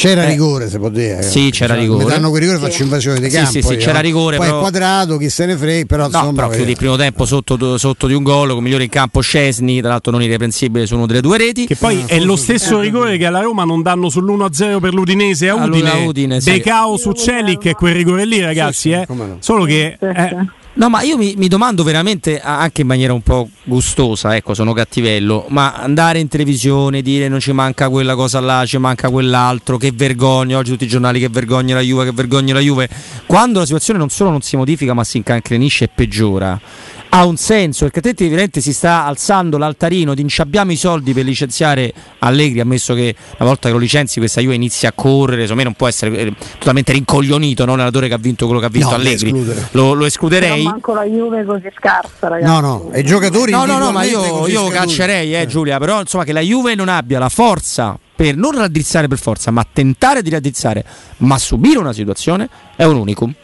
C'era 0.00 0.24
Eh, 0.24 0.28
rigore, 0.30 0.70
si 0.70 0.78
può 0.78 0.88
dire. 0.88 1.20
sì, 1.22 1.50
c'era 1.50 1.74
Mi 1.74 1.80
rigore. 1.80 2.06
danno 2.06 2.30
quel 2.30 2.40
rigore 2.40 2.58
faccio 2.58 2.82
invasione 2.84 3.20
di 3.20 3.28
Sì, 3.28 3.36
campo. 3.36 3.50
sì, 3.50 3.60
sì, 3.60 3.72
io. 3.74 3.78
c'era 3.80 4.00
rigore, 4.00 4.38
Poi 4.38 4.46
però- 4.46 4.56
è 4.56 4.60
quadrato, 4.62 5.16
chi 5.18 5.28
se 5.28 5.44
ne 5.44 5.56
frega, 5.58 5.84
però 5.84 6.02
No, 6.04 6.08
insomma. 6.08 6.32
però 6.32 6.48
chiudi 6.48 6.68
eh, 6.68 6.70
il 6.70 6.76
primo 6.78 6.96
tempo 6.96 7.26
sotto, 7.26 7.76
sotto 7.76 8.06
di 8.06 8.14
un 8.14 8.22
gol, 8.22 8.48
con 8.54 8.62
migliore 8.62 8.84
in 8.84 8.88
campo 8.88 9.20
Scesni, 9.20 9.80
tra 9.80 9.90
l'altro 9.90 10.10
non 10.10 10.22
irreprensibile 10.22 10.86
su 10.86 10.96
una 10.96 11.04
delle 11.04 11.20
due 11.20 11.36
reti. 11.36 11.66
Che 11.66 11.76
poi 11.76 12.00
Ah, 12.00 12.06
è 12.14 12.18
lo 12.20 12.36
stesso 12.36 12.78
eh, 12.78 12.82
rigore 12.84 13.18
che 13.18 13.26
alla 13.26 13.40
Roma 13.42 13.64
non 13.64 13.82
danno 13.82 14.06
sull'1-0 14.08 14.80
per 14.80 14.94
l'Udinese 14.94 15.50
a 15.50 15.56
Udine. 15.56 15.90
Udine, 16.06 16.40
sì. 16.40 16.50
Becao 16.52 16.96
su 16.96 17.12
Celic, 17.12 17.74
quel 17.74 17.92
rigore 17.92 18.24
lì, 18.24 18.40
ragazzi. 18.40 18.80
sì, 18.80 18.90
eh. 18.92 19.04
no. 19.06 19.36
Solo 19.40 19.64
che 19.66 19.98
eh. 20.00 20.36
No, 20.72 20.88
ma 20.88 21.02
io 21.02 21.16
mi, 21.16 21.34
mi, 21.36 21.48
domando 21.48 21.82
veramente, 21.82 22.40
anche 22.40 22.82
in 22.82 22.86
maniera 22.86 23.12
un 23.12 23.22
po' 23.22 23.48
gustosa, 23.64 24.36
ecco, 24.36 24.54
sono 24.54 24.72
cattivello, 24.72 25.46
ma 25.48 25.74
andare 25.74 26.20
in 26.20 26.28
televisione, 26.28 27.02
dire 27.02 27.26
non 27.26 27.40
ci 27.40 27.50
manca 27.52 27.88
quella 27.88 28.14
cosa 28.14 28.38
là, 28.38 28.64
ci 28.64 28.78
manca 28.78 29.10
quell'altro, 29.10 29.76
che 29.76 29.90
vergogna, 29.90 30.58
oggi 30.58 30.70
tutti 30.70 30.84
i 30.84 30.88
giornali 30.88 31.18
che 31.18 31.28
vergogna 31.28 31.74
la 31.74 31.80
Juve, 31.80 32.04
che 32.04 32.12
vergogna 32.12 32.54
la 32.54 32.60
Juve, 32.60 32.88
quando 33.26 33.58
la 33.58 33.64
situazione 33.64 33.98
non 33.98 34.10
solo 34.10 34.30
non 34.30 34.42
si 34.42 34.56
modifica 34.56 34.94
ma 34.94 35.02
si 35.02 35.16
incancrenisce 35.16 35.84
e 35.84 35.90
peggiora 35.92 36.60
ha 37.10 37.24
un 37.26 37.36
senso 37.36 37.84
perché 37.84 38.00
te 38.00 38.10
evidentemente 38.10 38.60
si 38.60 38.72
sta 38.72 39.04
alzando 39.04 39.58
l'altarino 39.58 40.14
di 40.14 40.26
abbiamo 40.38 40.72
i 40.72 40.76
soldi 40.76 41.12
per 41.12 41.24
licenziare 41.24 41.92
Allegri 42.20 42.60
ammesso 42.60 42.94
che 42.94 43.14
una 43.38 43.48
volta 43.48 43.68
che 43.68 43.74
lo 43.74 43.80
licenzi 43.80 44.20
questa 44.20 44.40
Juve 44.40 44.54
inizia 44.54 44.90
a 44.90 44.92
correre 44.94 45.42
insomma 45.42 45.62
non 45.64 45.74
può 45.74 45.88
essere 45.88 46.16
eh, 46.16 46.32
totalmente 46.58 46.92
rincoglionito 46.92 47.64
non 47.64 47.76
l'allenatore 47.76 48.08
che 48.08 48.14
ha 48.14 48.18
vinto 48.18 48.44
quello 48.46 48.60
che 48.60 48.66
ha 48.66 48.70
vinto 48.70 48.90
no, 48.90 48.94
Allegri. 48.94 49.32
lo, 49.72 49.92
lo, 49.92 50.04
escluderei? 50.04 50.62
Non 50.62 50.72
manco 50.72 50.94
la 50.94 51.04
Juve 51.04 51.44
così 51.44 51.68
scarsa 51.76 52.28
ragazzi. 52.28 52.52
No 52.52 52.60
no 52.60 52.90
i 52.94 53.02
giocatori 53.02 53.50
no 53.50 53.64
no 53.64 53.78
no 53.78 53.90
ma 53.90 54.04
io, 54.04 54.46
io 54.46 54.68
caccerei 54.68 55.34
eh, 55.34 55.46
Giulia 55.46 55.78
però 55.78 56.00
insomma 56.00 56.22
che 56.24 56.32
la 56.32 56.40
Juve 56.40 56.76
non 56.76 56.88
abbia 56.88 57.18
la 57.18 57.28
forza 57.28 57.98
per 58.14 58.36
non 58.36 58.52
raddrizzare 58.52 59.08
per 59.08 59.18
forza 59.18 59.50
ma 59.50 59.66
tentare 59.70 60.22
di 60.22 60.30
raddrizzare 60.30 60.84
ma 61.18 61.38
subire 61.38 61.78
una 61.78 61.92
situazione 61.92 62.48
è 62.76 62.84
un 62.84 62.96
unicum 62.96 63.34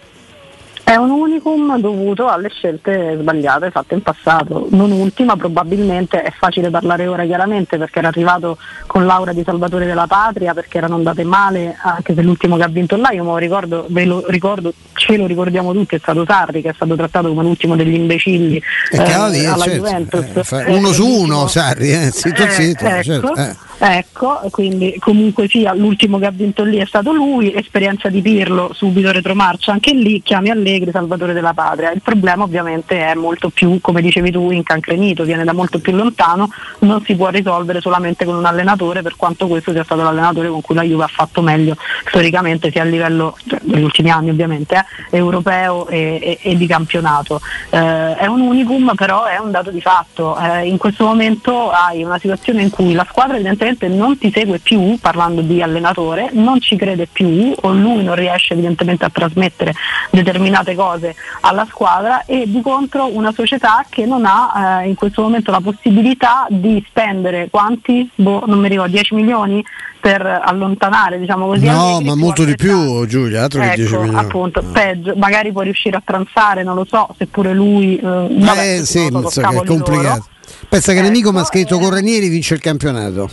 è 0.86 0.94
un 0.94 1.10
unicum 1.10 1.80
dovuto 1.80 2.28
alle 2.28 2.48
scelte 2.48 3.16
sbagliate 3.18 3.72
fatte 3.72 3.94
in 3.94 4.02
passato. 4.02 4.68
Non 4.70 4.92
ultima, 4.92 5.34
probabilmente 5.34 6.22
è 6.22 6.30
facile 6.30 6.70
parlare 6.70 7.08
ora 7.08 7.24
chiaramente 7.24 7.76
perché 7.76 7.98
era 7.98 8.06
arrivato 8.06 8.56
con 8.86 9.04
l'aura 9.04 9.32
di 9.32 9.42
salvatore 9.44 9.84
della 9.84 10.06
patria, 10.06 10.54
perché 10.54 10.78
erano 10.78 10.94
andate 10.94 11.24
male, 11.24 11.76
anche 11.82 12.14
se 12.14 12.22
l'ultimo 12.22 12.56
che 12.56 12.62
ha 12.62 12.68
vinto 12.68 12.94
là, 12.94 13.10
io 13.10 13.24
me 13.24 13.30
lo 13.30 13.36
ricordo, 13.36 13.86
ve 13.88 14.04
lo 14.04 14.22
ricordo, 14.28 14.72
ce 14.92 15.16
lo 15.16 15.26
ricordiamo 15.26 15.72
tutti, 15.72 15.96
è 15.96 15.98
stato 15.98 16.24
Sarri 16.24 16.62
che 16.62 16.68
è 16.68 16.74
stato 16.74 16.94
trattato 16.94 17.30
come 17.30 17.42
l'ultimo 17.42 17.74
degli 17.74 17.94
imbecilli 17.94 18.62
eh, 18.92 19.12
alla 19.12 19.32
certo. 19.32 19.70
Juventus. 19.70 20.52
Eh, 20.52 20.72
uno 20.72 20.92
su 20.92 21.04
uno 21.04 21.48
Sarri, 21.48 21.90
eh, 21.90 22.12
zitto 22.12 22.44
eh, 22.44 22.50
zitto. 22.50 22.84
Ecco, 22.84 23.02
certo, 23.02 23.34
eh. 23.34 23.56
Ecco, 23.78 24.40
quindi 24.50 24.96
comunque 24.98 25.48
sia 25.48 25.74
l'ultimo 25.74 26.18
che 26.18 26.26
ha 26.26 26.30
vinto 26.30 26.64
lì 26.64 26.78
è 26.78 26.86
stato 26.86 27.12
lui, 27.12 27.52
esperienza 27.52 28.08
di 28.08 28.22
Pirlo, 28.22 28.70
subito 28.72 29.12
retromarcia 29.12 29.72
anche 29.72 29.92
lì, 29.92 30.22
chiami 30.22 30.48
Allegri, 30.48 30.90
salvatore 30.90 31.34
della 31.34 31.52
patria. 31.52 31.92
Il 31.92 32.00
problema 32.00 32.44
ovviamente 32.44 32.98
è 32.98 33.14
molto 33.14 33.50
più, 33.50 33.78
come 33.82 34.00
dicevi 34.00 34.30
tu, 34.30 34.50
incancrenito, 34.50 35.24
viene 35.24 35.44
da 35.44 35.52
molto 35.52 35.78
più 35.78 35.92
lontano, 35.92 36.48
non 36.80 37.02
si 37.04 37.14
può 37.14 37.28
risolvere 37.28 37.82
solamente 37.82 38.24
con 38.24 38.36
un 38.36 38.46
allenatore, 38.46 39.02
per 39.02 39.16
quanto 39.16 39.46
questo 39.46 39.72
sia 39.72 39.84
stato 39.84 40.02
l'allenatore 40.02 40.48
con 40.48 40.62
cui 40.62 40.74
la 40.74 40.82
Juve 40.82 41.04
ha 41.04 41.08
fatto 41.08 41.42
meglio 41.42 41.76
storicamente, 42.06 42.70
sia 42.70 42.80
a 42.80 42.86
livello 42.86 43.36
cioè, 43.46 43.60
negli 43.64 43.82
ultimi 43.82 44.10
anni 44.10 44.30
ovviamente, 44.30 44.86
eh, 45.10 45.16
europeo 45.18 45.86
e, 45.88 46.18
e, 46.22 46.38
e, 46.40 46.56
di 46.56 46.66
campionato. 46.66 47.42
Eh, 47.68 48.14
è 48.16 48.26
un 48.26 48.40
unicum, 48.40 48.92
però 48.94 49.24
è 49.24 49.36
un 49.36 49.50
dato 49.50 49.70
di 49.70 49.82
fatto. 49.82 50.38
Eh, 50.38 50.66
in 50.66 50.78
questo 50.78 51.04
momento 51.04 51.70
hai 51.70 52.02
una 52.02 52.18
situazione 52.18 52.62
in 52.62 52.70
cui 52.70 52.94
la 52.94 53.06
squadra 53.08 53.34
evidentemente 53.34 53.65
evidentemente 53.66 53.88
non 53.88 54.18
ti 54.18 54.30
segue 54.32 54.58
più, 54.58 54.98
parlando 55.00 55.40
di 55.40 55.60
allenatore, 55.60 56.30
non 56.32 56.60
ci 56.60 56.76
crede 56.76 57.08
più 57.10 57.52
o 57.60 57.72
lui 57.72 58.04
non 58.04 58.14
riesce 58.14 58.52
evidentemente 58.52 59.04
a 59.04 59.10
trasmettere 59.10 59.74
determinate 60.10 60.74
cose 60.74 61.14
alla 61.40 61.66
squadra 61.68 62.24
e 62.24 62.44
di 62.46 62.60
contro 62.60 63.14
una 63.14 63.32
società 63.32 63.84
che 63.88 64.06
non 64.06 64.24
ha 64.24 64.82
eh, 64.82 64.88
in 64.88 64.94
questo 64.94 65.22
momento 65.22 65.50
la 65.50 65.60
possibilità 65.60 66.46
di 66.48 66.82
spendere 66.88 67.48
quanti? 67.50 68.08
Boh, 68.14 68.44
non 68.46 68.60
mi 68.60 68.68
ricordo, 68.68 68.92
10 68.92 69.14
milioni 69.14 69.64
per 70.00 70.24
allontanare, 70.24 71.18
diciamo 71.18 71.46
così. 71.46 71.66
No, 71.66 72.00
ma 72.00 72.14
molto 72.14 72.44
di 72.44 72.54
più, 72.54 73.04
Giulia, 73.06 73.42
altro 73.42 73.60
ecco, 73.62 73.70
che 73.70 73.76
10 73.76 73.96
milioni. 73.96 74.16
appunto, 74.16 74.62
no. 74.62 74.70
peggio, 74.70 75.14
magari 75.16 75.50
può 75.50 75.62
riuscire 75.62 75.96
a 75.96 76.02
transare, 76.04 76.62
non 76.62 76.76
lo 76.76 76.86
so, 76.88 77.08
seppure 77.18 77.52
lui... 77.52 77.96
Eh, 77.96 78.00
vabbè, 78.30 78.78
eh 78.78 78.84
sì, 78.84 79.08
so, 79.26 79.40
è 79.40 79.64
complicato. 79.64 80.08
Loro. 80.08 80.26
Pensa 80.68 80.92
che 80.92 80.98
ecco, 80.98 81.08
nemico 81.08 81.32
mi 81.32 81.40
ha 81.40 81.44
scritto 81.44 81.76
eh, 81.76 81.80
con 81.80 81.90
Ranieri 81.90 82.28
vince 82.28 82.54
il 82.54 82.60
campionato. 82.60 83.28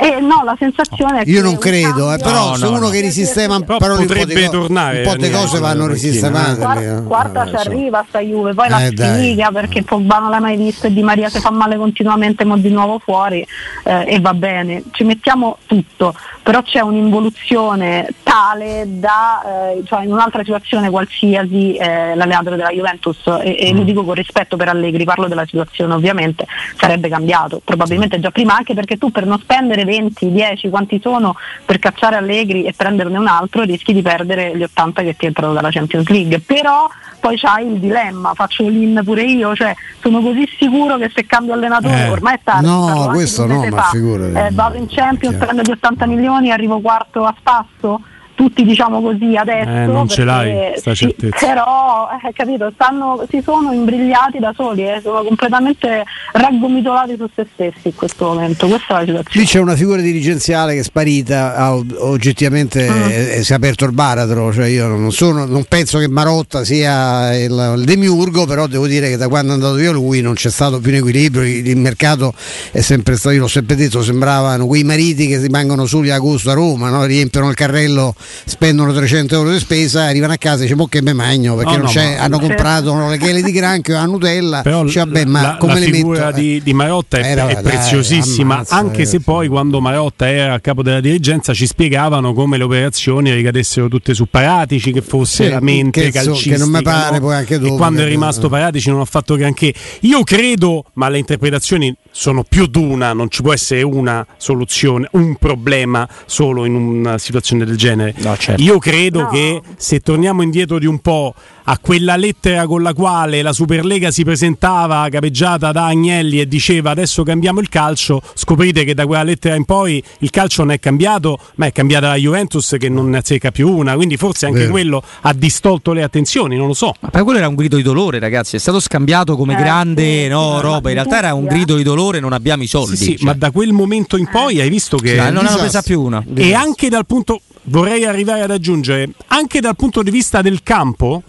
Eh, 0.00 0.20
no, 0.20 0.42
la 0.44 0.54
sensazione 0.56 1.20
è 1.20 1.24
che. 1.24 1.30
Io 1.30 1.42
non 1.42 1.58
credo, 1.58 2.12
eh, 2.12 2.18
però 2.18 2.50
no, 2.50 2.54
se 2.54 2.64
no, 2.66 2.70
uno 2.70 2.78
no. 2.78 2.88
che 2.88 3.00
risistema 3.00 3.60
però 3.60 3.96
potrebbe 3.96 4.44
un 4.44 4.50
tornare. 4.50 5.02
Un 5.02 5.12
po' 5.12 5.16
di 5.16 5.28
cose 5.28 5.58
vanno 5.58 5.88
risistemate. 5.88 6.60
Quarta, 6.60 7.02
quarta 7.02 7.46
ci 7.48 7.54
arriva 7.56 8.04
sta 8.08 8.20
Juve, 8.20 8.54
poi 8.54 8.68
la 8.68 8.86
eh, 8.86 8.92
sfiga 8.94 9.50
perché 9.50 9.82
Pogba 9.82 10.18
non 10.18 10.30
l'ha 10.30 10.38
mai 10.38 10.56
visto 10.56 10.86
e 10.86 10.92
Di 10.92 11.02
Maria 11.02 11.28
si 11.28 11.40
fa 11.40 11.50
male 11.50 11.76
continuamente, 11.76 12.44
ma 12.44 12.56
di 12.56 12.70
nuovo 12.70 13.00
fuori 13.00 13.44
eh, 13.84 14.04
e 14.06 14.20
va 14.20 14.34
bene. 14.34 14.84
Ci 14.92 15.02
mettiamo 15.02 15.58
tutto, 15.66 16.14
però 16.44 16.62
c'è 16.62 16.78
un'involuzione 16.78 18.08
tale 18.22 18.84
da, 18.86 19.72
eh, 19.72 19.82
cioè 19.84 20.04
in 20.04 20.12
un'altra 20.12 20.44
situazione 20.44 20.90
qualsiasi, 20.90 21.74
eh, 21.74 22.14
l'allenatore 22.14 22.54
della 22.54 22.70
Juventus, 22.70 23.18
e, 23.42 23.56
e 23.58 23.72
mm. 23.72 23.76
lo 23.76 23.82
dico 23.82 24.04
con 24.04 24.14
rispetto 24.14 24.56
per 24.56 24.68
Allegri, 24.68 25.02
parlo 25.02 25.26
della 25.26 25.44
situazione 25.44 25.94
ovviamente, 25.94 26.46
sarebbe 26.76 27.08
cambiato, 27.08 27.60
probabilmente 27.64 28.20
già 28.20 28.30
prima, 28.30 28.54
anche 28.54 28.74
perché 28.74 28.96
tu 28.96 29.10
per 29.10 29.26
non 29.26 29.40
spendere 29.40 29.86
20, 29.88 30.30
10, 30.30 30.68
quanti 30.68 31.00
sono 31.00 31.34
per 31.64 31.78
cacciare 31.78 32.16
Allegri 32.16 32.64
e 32.64 32.74
prenderne 32.76 33.16
un 33.16 33.26
altro, 33.26 33.62
rischi 33.62 33.94
di 33.94 34.02
perdere 34.02 34.54
gli 34.54 34.62
80 34.62 35.02
che 35.02 35.16
ti 35.16 35.24
entrano 35.24 35.54
dalla 35.54 35.70
Champions 35.70 36.06
League. 36.08 36.40
Però 36.40 36.86
poi 37.20 37.38
c'hai 37.38 37.66
il 37.72 37.78
dilemma, 37.78 38.34
faccio 38.34 38.68
l'in 38.68 39.00
pure 39.02 39.22
io, 39.22 39.54
cioè 39.54 39.74
sono 40.00 40.20
così 40.20 40.46
sicuro 40.58 40.98
che 40.98 41.10
se 41.14 41.24
cambio 41.24 41.54
allenatore 41.54 42.04
eh, 42.04 42.10
ormai 42.10 42.34
è 42.34 42.40
tardi. 42.44 42.66
No, 42.66 43.08
questo 43.12 43.46
no, 43.46 43.66
ma 43.68 43.82
figurati. 43.84 44.46
Eh, 44.46 44.50
vado 44.52 44.76
in 44.76 44.86
Champions, 44.88 45.36
prendo 45.36 45.62
gli 45.62 45.70
80 45.70 46.06
milioni, 46.06 46.52
arrivo 46.52 46.80
quarto 46.80 47.24
a 47.24 47.34
spasso 47.38 48.00
tutti 48.38 48.62
diciamo 48.62 49.02
così 49.02 49.34
adesso 49.34 49.68
eh, 49.68 49.86
non 49.86 50.06
ce 50.06 50.22
l'hai 50.22 50.72
sta 50.76 50.94
sì, 50.94 51.12
però 51.40 52.08
eh, 52.24 52.32
capito, 52.32 52.70
stanno, 52.72 53.26
si 53.28 53.42
sono 53.42 53.72
imbrigliati 53.72 54.38
da 54.38 54.52
soli 54.54 54.84
eh, 54.84 55.00
sono 55.02 55.24
completamente 55.24 56.04
raggomitolati 56.30 57.16
su 57.16 57.28
se 57.34 57.48
stessi 57.52 57.88
in 57.88 57.96
questo 57.96 58.26
momento 58.26 58.68
questa 58.68 58.86
è 58.86 58.92
la 58.92 59.00
situazione 59.06 59.40
lì 59.40 59.44
c'è 59.44 59.58
una 59.58 59.74
figura 59.74 60.00
dirigenziale 60.00 60.74
che 60.74 60.80
è 60.80 60.82
sparita 60.84 61.74
oggettivamente 61.74 62.88
mm. 62.88 63.08
è, 63.08 63.42
si 63.42 63.50
è 63.50 63.56
aperto 63.56 63.84
il 63.86 63.92
baratro 63.92 64.52
cioè 64.52 64.66
io 64.66 64.86
non, 64.86 65.10
sono, 65.10 65.44
non 65.44 65.64
penso 65.64 65.98
che 65.98 66.06
Marotta 66.06 66.62
sia 66.62 67.36
il, 67.36 67.74
il, 67.76 67.84
demiurgo 67.84 68.46
però 68.46 68.68
devo 68.68 68.86
dire 68.86 69.08
che 69.08 69.16
da 69.16 69.26
quando 69.26 69.50
è 69.50 69.54
andato 69.54 69.74
via 69.74 69.90
lui 69.90 70.20
non 70.20 70.34
c'è 70.34 70.50
stato 70.50 70.78
più 70.78 70.92
un 70.92 70.98
equilibrio 70.98 71.42
il, 71.42 71.66
il 71.66 71.76
mercato 71.76 72.32
è 72.70 72.82
sempre 72.82 73.16
stato 73.16 73.34
io 73.34 73.40
l'ho 73.40 73.48
sempre 73.48 73.74
detto 73.74 74.00
sembravano 74.00 74.68
quei 74.68 74.84
mariti 74.84 75.26
che 75.26 75.38
rimangono 75.38 75.86
soli 75.86 76.10
a 76.10 76.14
agosto 76.14 76.50
a 76.50 76.54
Roma 76.54 76.88
no? 76.88 77.04
riempiono 77.04 77.48
il 77.48 77.56
carrello 77.56 78.14
spendono 78.44 78.92
300 78.92 79.34
euro 79.34 79.52
di 79.52 79.58
spesa, 79.58 80.04
arrivano 80.04 80.32
a 80.32 80.36
casa 80.36 80.64
e 80.64 80.66
dicono 80.66 80.86
che 80.86 81.02
me 81.02 81.12
magno 81.12 81.54
perché 81.54 81.76
no, 81.76 81.90
no, 81.92 82.16
hanno 82.18 82.38
comprato 82.38 83.08
le 83.08 83.18
chele 83.18 83.42
di 83.42 83.52
granchio, 83.52 83.94
la 83.94 84.06
Nutella, 84.06 84.62
Però 84.62 84.86
cioè, 84.86 85.04
vabbè, 85.04 85.24
ma 85.24 85.42
la, 85.42 85.56
come 85.56 85.74
la 85.74 85.78
le 85.80 85.86
figura 85.86 86.26
metto? 86.26 86.38
Di, 86.38 86.62
di 86.62 86.72
Marotta 86.74 87.18
è, 87.18 87.36
eh, 87.36 87.46
è 87.46 87.62
preziosissima, 87.62 88.54
ammazza, 88.54 88.74
anche 88.76 89.04
se 89.04 89.20
poi 89.20 89.48
quando 89.48 89.80
Marotta 89.80 90.28
era 90.28 90.54
a 90.54 90.60
capo 90.60 90.82
della 90.82 91.00
dirigenza 91.00 91.52
ci 91.52 91.66
spiegavano 91.66 92.32
come 92.32 92.56
le 92.56 92.64
operazioni 92.64 93.32
ricadessero 93.32 93.88
tutte 93.88 94.14
su 94.14 94.26
Paratici, 94.26 94.92
che 94.92 95.02
fosse 95.02 95.44
sì, 95.44 95.50
la 95.50 95.60
mente 95.60 96.10
calcistica. 96.10 96.56
Che 96.56 96.60
non 96.60 96.70
mi 96.70 96.82
pare 96.82 97.20
poi 97.20 97.34
anche 97.34 97.58
dopo. 97.58 97.74
E 97.74 97.76
quando 97.76 98.02
è 98.02 98.06
rimasto 98.06 98.42
no. 98.42 98.48
Paratici 98.48 98.90
non 98.90 99.00
ha 99.00 99.04
fatto 99.04 99.36
granché. 99.36 99.72
Io 100.00 100.22
credo, 100.22 100.84
ma 100.94 101.08
le 101.08 101.18
interpretazioni 101.18 101.94
sono 102.18 102.42
più 102.42 102.66
di 102.66 102.80
una, 102.80 103.12
non 103.12 103.30
ci 103.30 103.42
può 103.42 103.52
essere 103.52 103.82
una 103.82 104.26
soluzione, 104.38 105.08
un 105.12 105.36
problema 105.36 106.08
solo 106.26 106.64
in 106.64 106.74
una 106.74 107.16
situazione 107.16 107.64
del 107.64 107.76
genere. 107.76 108.12
No, 108.18 108.36
certo. 108.36 108.60
Io 108.60 108.78
credo 108.78 109.20
no. 109.20 109.28
che 109.28 109.62
se 109.76 110.00
torniamo 110.00 110.42
indietro 110.42 110.80
di 110.80 110.86
un 110.86 110.98
po' 110.98 111.32
a 111.70 111.78
quella 111.78 112.16
lettera 112.16 112.66
con 112.66 112.82
la 112.82 112.94
quale 112.94 113.42
la 113.42 113.52
Superlega 113.52 114.10
si 114.10 114.24
presentava 114.24 115.06
capeggiata 115.10 115.70
da 115.70 115.86
Agnelli 115.86 116.40
e 116.40 116.48
diceva 116.48 116.90
adesso 116.90 117.22
cambiamo 117.22 117.60
il 117.60 117.68
calcio, 117.68 118.22
scoprite 118.34 118.84
che 118.84 118.94
da 118.94 119.06
quella 119.06 119.22
lettera 119.22 119.54
in 119.54 119.66
poi 119.66 120.02
il 120.20 120.30
calcio 120.30 120.62
non 120.62 120.72
è 120.72 120.80
cambiato, 120.80 121.38
ma 121.56 121.66
è 121.66 121.72
cambiata 121.72 122.08
la 122.08 122.14
Juventus 122.14 122.76
che 122.78 122.88
non 122.88 123.10
ne 123.10 123.18
azzecca 123.18 123.50
più 123.50 123.68
una, 123.68 123.94
quindi 123.94 124.16
forse 124.16 124.46
anche 124.46 124.60
Vero. 124.60 124.70
quello 124.70 125.02
ha 125.20 125.32
distolto 125.34 125.92
le 125.92 126.02
attenzioni, 126.02 126.56
non 126.56 126.68
lo 126.68 126.74
so. 126.74 126.94
Ma 127.00 127.22
quello 127.22 127.38
era 127.38 127.48
un 127.48 127.54
grido 127.54 127.76
di 127.76 127.82
dolore, 127.82 128.18
ragazzi, 128.18 128.56
è 128.56 128.58
stato 128.58 128.80
scambiato 128.80 129.36
come 129.36 129.52
eh, 129.52 129.56
grande 129.56 130.22
sì, 130.22 130.28
no, 130.28 130.60
roba, 130.62 130.88
in 130.88 130.94
realtà 130.94 131.18
era 131.18 131.34
un 131.34 131.44
grido 131.44 131.76
di 131.76 131.82
dolore, 131.82 132.07
non 132.20 132.32
abbiamo 132.32 132.62
i 132.62 132.66
soldi. 132.66 132.96
Sì, 132.96 133.04
sì 133.04 133.16
cioè. 133.16 133.26
ma 133.26 133.32
da 133.34 133.50
quel 133.50 133.72
momento 133.72 134.16
in 134.16 134.28
poi 134.28 134.60
hai 134.60 134.68
visto 134.68 134.96
che... 134.96 135.16
Cioè, 135.16 135.30
non 135.30 135.46
hanno 135.46 135.58
presa 135.58 135.82
più 135.82 136.00
una. 136.00 136.24
E 136.34 136.54
anche 136.54 136.88
dal 136.88 137.06
punto 137.06 137.40
vorrei 137.64 138.04
arrivare 138.04 138.42
ad 138.42 138.50
aggiungere, 138.50 139.10
anche 139.26 139.60
dal 139.60 139.76
punto 139.76 140.02
di 140.02 140.10
vista 140.10 140.40
del 140.40 140.62
campo, 140.62 141.22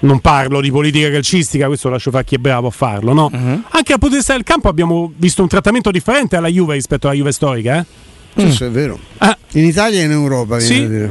non 0.00 0.20
parlo 0.20 0.60
di 0.60 0.70
politica 0.70 1.10
calcistica, 1.10 1.66
questo 1.66 1.88
lascio 1.88 2.10
fare 2.10 2.24
chi 2.24 2.36
è 2.36 2.38
bravo 2.38 2.68
a 2.68 2.70
farlo, 2.70 3.12
no? 3.12 3.30
Uh-huh. 3.32 3.62
Anche 3.70 3.88
dal 3.88 3.98
punto 3.98 4.10
di 4.10 4.16
vista 4.16 4.34
del 4.34 4.44
campo 4.44 4.68
abbiamo 4.68 5.12
visto 5.16 5.42
un 5.42 5.48
trattamento 5.48 5.90
differente 5.90 6.36
alla 6.36 6.48
Juve 6.48 6.74
rispetto 6.74 7.08
alla 7.08 7.16
Juve 7.16 7.32
storica, 7.32 7.78
eh? 7.78 7.84
Questo 8.32 8.64
mm. 8.64 8.68
è 8.68 8.70
vero. 8.70 8.98
Ah. 9.18 9.36
In 9.52 9.64
Italia 9.64 10.00
e 10.00 10.04
in 10.04 10.12
Europa, 10.12 10.60
sì. 10.60 10.80
Mm. 10.82 11.08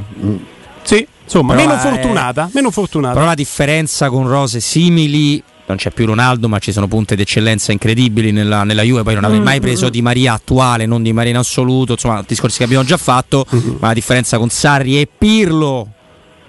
Sì, 0.84 1.06
insomma, 1.26 1.54
però 1.56 1.68
meno 1.68 1.80
fortunata, 1.80 2.50
meno 2.54 2.72
fortunata. 2.72 3.14
Però 3.16 3.26
la 3.26 3.34
differenza 3.34 4.10
con 4.10 4.30
rose 4.30 4.62
simili 4.62 5.44
non 5.68 5.78
c'è 5.78 5.92
più 5.92 6.06
Ronaldo, 6.06 6.48
ma 6.48 6.60
ci 6.60 6.72
sono 6.72 6.88
punte 6.88 7.16
d'eccellenza 7.16 7.72
incredibili 7.72 8.32
nella, 8.32 8.64
nella 8.64 8.84
Juve. 8.84 9.04
Poi 9.04 9.16
non 9.16 9.26
avrei 9.26 9.42
mai 9.42 9.60
preso 9.60 9.90
Di 9.90 10.02
Maria 10.02 10.34
attuale, 10.34 10.86
non 10.86 11.04
Di 11.04 11.12
Maria 11.12 11.32
in 11.32 11.38
assoluto. 11.38 11.94
Insomma, 11.94 12.24
discorsi 12.26 12.60
che 12.60 12.64
abbiamo 12.64 12.86
già 12.86 12.98
fatto. 12.98 13.46
Mm-hmm. 13.54 13.76
Ma 13.80 13.88
la 13.88 13.94
differenza 13.94 14.38
con 14.38 14.50
Sarri 14.50 15.00
e 15.00 15.08
Pirlo 15.18 15.92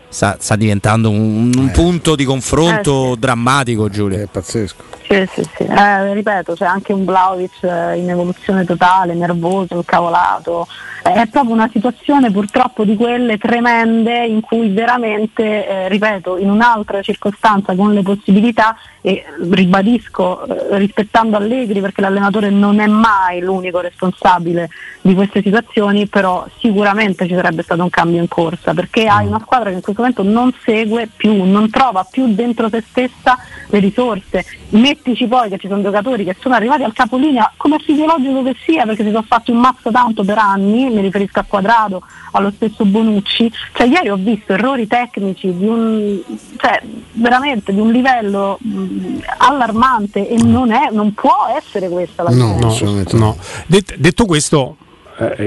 sta, 0.08 0.36
sta 0.38 0.56
diventando 0.56 1.10
un, 1.10 1.52
un 1.56 1.68
Eh. 1.68 1.72
punto 1.72 2.14
di 2.16 2.24
confronto 2.24 3.10
Eh, 3.10 3.12
sì. 3.14 3.18
drammatico, 3.20 3.88
Giulia. 3.88 4.22
È 4.22 4.26
pazzesco. 4.26 4.84
Sì, 5.08 5.26
sì, 5.32 5.42
sì. 5.56 5.62
Eh, 5.64 6.12
ripeto, 6.12 6.54
c'è 6.54 6.66
anche 6.66 6.92
un 6.92 7.04
Vlaovic 7.04 7.62
eh, 7.62 7.96
in 7.98 8.10
evoluzione 8.10 8.64
totale, 8.64 9.14
nervoso, 9.14 9.74
incavolato. 9.76 10.66
Eh, 11.02 11.12
È 11.12 11.26
proprio 11.28 11.54
una 11.54 11.70
situazione 11.72 12.30
purtroppo 12.30 12.84
di 12.84 12.94
quelle 12.94 13.38
tremende 13.38 14.26
in 14.26 14.42
cui 14.42 14.68
veramente, 14.68 15.66
eh, 15.66 15.88
ripeto, 15.88 16.36
in 16.36 16.50
un'altra 16.50 17.00
circostanza 17.00 17.74
con 17.74 17.94
le 17.94 18.02
possibilità, 18.02 18.76
e 19.00 19.24
ribadisco 19.48 20.44
eh, 20.44 20.76
rispettando 20.76 21.36
Allegri 21.36 21.80
perché 21.80 22.00
l'allenatore 22.00 22.50
non 22.50 22.80
è 22.80 22.86
mai 22.86 23.40
l'unico 23.40 23.80
responsabile 23.80 24.68
di 25.00 25.14
queste 25.14 25.40
situazioni, 25.40 26.06
però 26.08 26.44
sicuramente 26.58 27.26
ci 27.26 27.34
sarebbe 27.34 27.62
stato 27.62 27.82
un 27.82 27.90
cambio 27.90 28.20
in 28.20 28.28
corsa 28.28 28.74
perché 28.74 29.06
hai 29.06 29.26
una 29.26 29.40
squadra 29.40 29.70
che 29.70 29.76
in 29.76 29.82
questo 29.82 29.97
momento 29.98 30.22
non 30.22 30.52
segue 30.64 31.08
più, 31.14 31.44
non 31.44 31.70
trova 31.70 32.06
più 32.08 32.32
dentro 32.34 32.68
se 32.68 32.84
stessa 32.88 33.36
le 33.68 33.78
risorse. 33.78 34.44
Mettici 34.70 35.26
poi 35.26 35.48
che 35.48 35.58
ci 35.58 35.68
sono 35.68 35.82
giocatori 35.82 36.24
che 36.24 36.36
sono 36.40 36.54
arrivati 36.54 36.82
al 36.82 36.92
capolinea 36.92 37.52
come 37.56 37.78
fisiologico 37.78 38.42
che 38.42 38.56
sia 38.64 38.84
perché 38.84 39.02
si 39.02 39.10
sono 39.10 39.24
fatti 39.26 39.50
un 39.50 39.58
mazzo 39.58 39.90
tanto 39.90 40.24
per 40.24 40.38
anni, 40.38 40.88
mi 40.90 41.00
riferisco 41.00 41.38
a 41.40 41.44
Quadrado, 41.46 42.02
allo 42.32 42.50
stesso 42.54 42.84
Bonucci. 42.84 43.50
Cioè 43.72 43.86
ieri 43.86 44.10
ho 44.10 44.16
visto 44.16 44.52
errori 44.52 44.86
tecnici 44.86 45.56
di 45.56 45.66
un, 45.66 46.20
cioè, 46.56 46.82
veramente 47.12 47.72
di 47.72 47.80
un 47.80 47.90
livello 47.90 48.58
mh, 48.60 49.18
allarmante 49.38 50.28
e 50.28 50.36
non, 50.42 50.70
è, 50.72 50.88
non 50.92 51.14
può 51.14 51.46
essere 51.56 51.88
questa 51.88 52.22
la 52.22 52.30
No, 52.30 52.34
differenza. 52.34 52.66
No, 52.66 52.72
assolutamente 52.72 53.16
no. 53.16 53.36
Det- 53.66 53.96
detto 53.98 54.24
questo, 54.26 54.76